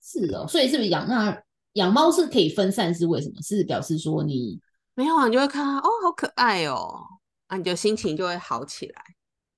[0.00, 1.40] 是哦，所以是不是养那
[1.74, 2.94] 养猫是可以分散？
[2.94, 3.40] 是为什么？
[3.42, 4.60] 是表示说你
[4.94, 7.00] 没有啊，你就会看它哦，好可爱哦，
[7.46, 9.02] 啊，你就心情就会好起来，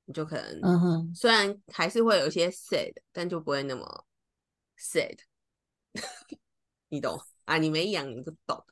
[0.06, 4.04] 你就可能、嗯哼，虽然还是会有一些 sad，但就不会那么
[4.78, 5.18] sad，
[6.90, 7.58] 你懂啊？
[7.58, 8.64] 你没养你不懂。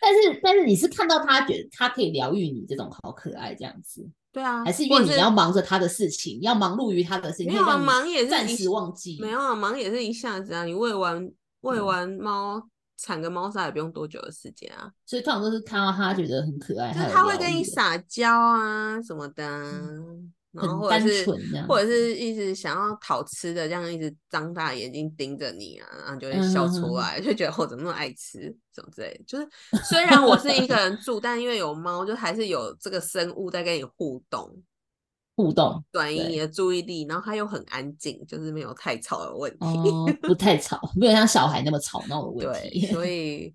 [0.00, 9.18] 但是但是你是看到他觉得他可以疗愈你这种好可爱这样子，对啊，还是因为你要忙着他的事情，要忙碌于他的事情，没有忙也是暂一时忘记。
[9.20, 12.68] 没有啊，忙也是一下子啊，你喂完喂嗯完猫
[13.02, 14.90] 产个猫砂也不用多久的时间啊。
[15.04, 19.72] 所以通常都是看到它觉得很可爱，就是它它会跟你撒娇啊什么的啊，
[20.52, 21.04] 然后或者
[21.66, 29.24] 或者是一直想要讨吃的，这样一直张大眼睛盯着你啊，然后就会笑出来，就觉得我怎么那么爱吃什么之类的。
[29.26, 29.48] 就是
[29.82, 34.54] 虽然我是一个 人住，但因为有猫，就还是有这个生物在跟你互动，
[35.34, 39.64] 互动对转移你的注意力，然后它又很安静，就是没有太吵的问题。
[39.64, 42.86] 哦，不太吵，没有像小孩那么吵闹的问对，题。
[42.86, 43.54] 所以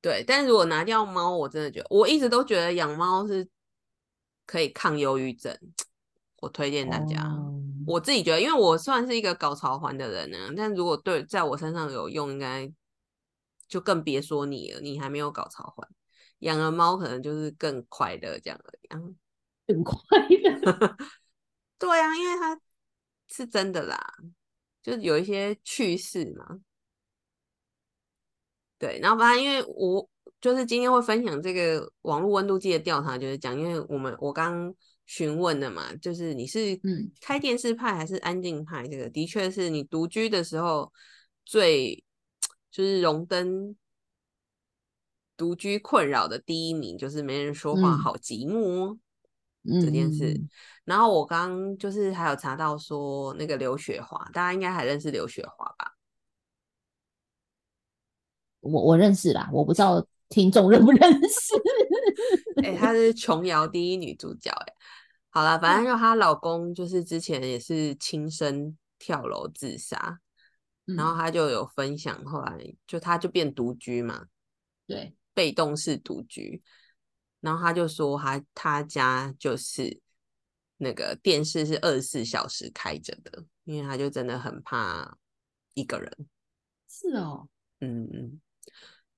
[0.00, 3.48] 对，但如果拿掉猫，我真的觉得，我一直都觉得养猫是
[4.46, 5.56] 可以抗忧郁症，
[6.40, 7.22] 我推荐大家。
[7.24, 12.70] 哦我自己觉得，因为我算是一个搞潮环的人呢、但如果对在我身上有用，应该
[13.66, 15.88] 就更别说你了，你还没有搞潮环，
[16.40, 19.00] 养了猫可能就是更快乐这样而已啊。
[19.72, 19.98] 很快
[20.28, 20.96] 的。
[21.78, 22.60] 对啊，因为它
[23.28, 23.98] 是真的啦，
[24.82, 26.60] 就是有一些趣事嘛。
[28.78, 30.08] 对，然后反正因为我
[30.40, 34.74] 就是今天会分享这个网络温度计的调查，就是讲，因为我们我刚
[35.06, 38.86] 询问的嘛，就是你是嗯开电视派还是安静派？
[38.88, 40.90] 这个的确是你独居的时候
[41.44, 42.02] 最
[42.70, 43.76] 就是荣登
[45.36, 48.98] 独居困扰的第一名，就是没人说话，嗯好寂寞哦。
[48.98, 49.00] 嗯
[49.64, 50.32] 这件事。
[50.32, 50.48] 嗯
[50.84, 55.94] 然后我刚就是还有查到说，那个刘雪华，大家应该还认识刘雪华吧？
[58.58, 61.54] 我我认识啦，我不知道听众认不认识。
[62.64, 64.74] 哎、她是琼瑶第一女主角、哎，
[65.28, 70.18] 好了，反正就她老公就是之前也是轻生跳楼自杀，
[70.86, 74.24] 然后嗯她就有分享，后来就她就变独居嘛，
[74.88, 76.60] 对，被动式独居，
[77.40, 80.00] 然后他就说他他家就是
[80.78, 85.16] 那个电视是二十四小时开着的，因为他就真的很怕
[85.74, 86.28] 一个人。
[86.88, 87.48] 是哦，
[87.80, 88.40] 嗯，嗯，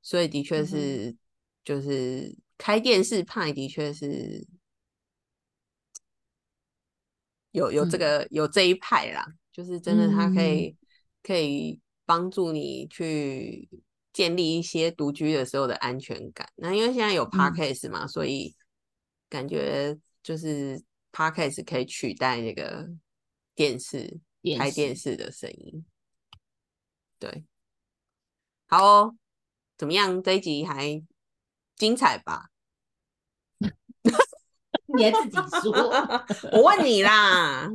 [0.03, 1.17] 所以的确是，
[1.65, 4.47] 就是开电视派的确是
[7.53, 8.01] 有有这嗯。
[8.01, 10.47] 个有这一派啦，就是真的他可嗯。
[10.47, 10.77] 以
[11.23, 13.69] 可以帮助你去
[14.13, 16.49] 建立一些独居的时候的安全感。
[16.57, 18.55] 那因为现在有嗯 podcast 嘛，所以
[19.29, 20.83] 感觉就是
[21.13, 22.89] podcast 可以取代那个
[23.55, 25.85] 电视电开电视视的声音。
[27.19, 27.45] 对，
[28.67, 29.17] 好哦，
[29.79, 30.23] 怎么样？
[30.23, 31.03] 这一集还
[31.77, 32.49] 精彩吧？
[34.97, 35.73] 你还自己说
[36.53, 37.71] 我问你啦，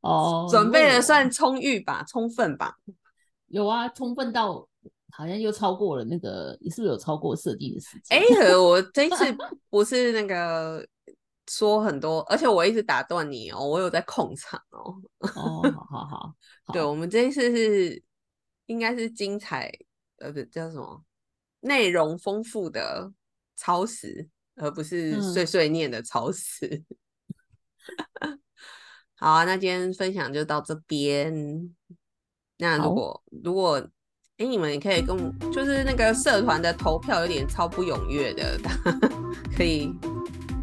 [0.00, 2.76] 哦，准备的算充裕吧，充分吧？
[3.48, 4.66] 有啊，充分到
[5.12, 8.18] 好像又超过了那个，你是不是有超过设定的时间？
[8.18, 9.24] 哎、可 我这一次
[9.70, 10.86] 不是那个
[11.48, 14.94] 说很多，而且我一直打断你哦，我有在控场哦。
[15.34, 16.34] 哦，好 好好，
[16.72, 18.02] 对，我们这一次是
[18.66, 19.72] 应该是精彩，
[20.18, 21.04] 呃，不叫什么，
[21.60, 23.12] 内容丰富的
[23.56, 26.84] 超时，而不是嗯碎碎念的超时。
[29.14, 31.74] 好啊，那今天分享就到这边。
[32.58, 33.88] 那如好果如果
[34.38, 38.58] 哎、诶你们也可以跟我，就是那个社团的投票有点超不踊跃的，
[39.56, 39.90] 可以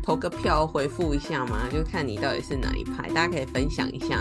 [0.03, 1.61] 投个票回复一下吗？
[1.71, 4.19] 就看你到底是哪一派，大家可以分享一下，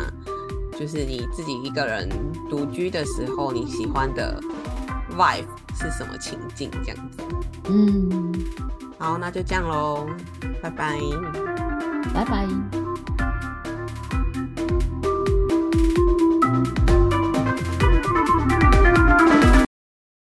[0.81, 2.09] 就是你自己一个人
[2.49, 4.41] 独居的时候，你喜欢的
[5.19, 5.45] vibe
[5.79, 7.23] 是什么情境这样子。
[7.69, 8.33] 嗯，
[8.99, 10.07] 好，那就这样喽，
[10.63, 10.99] 拜拜。
[12.15, 12.82] 拜拜。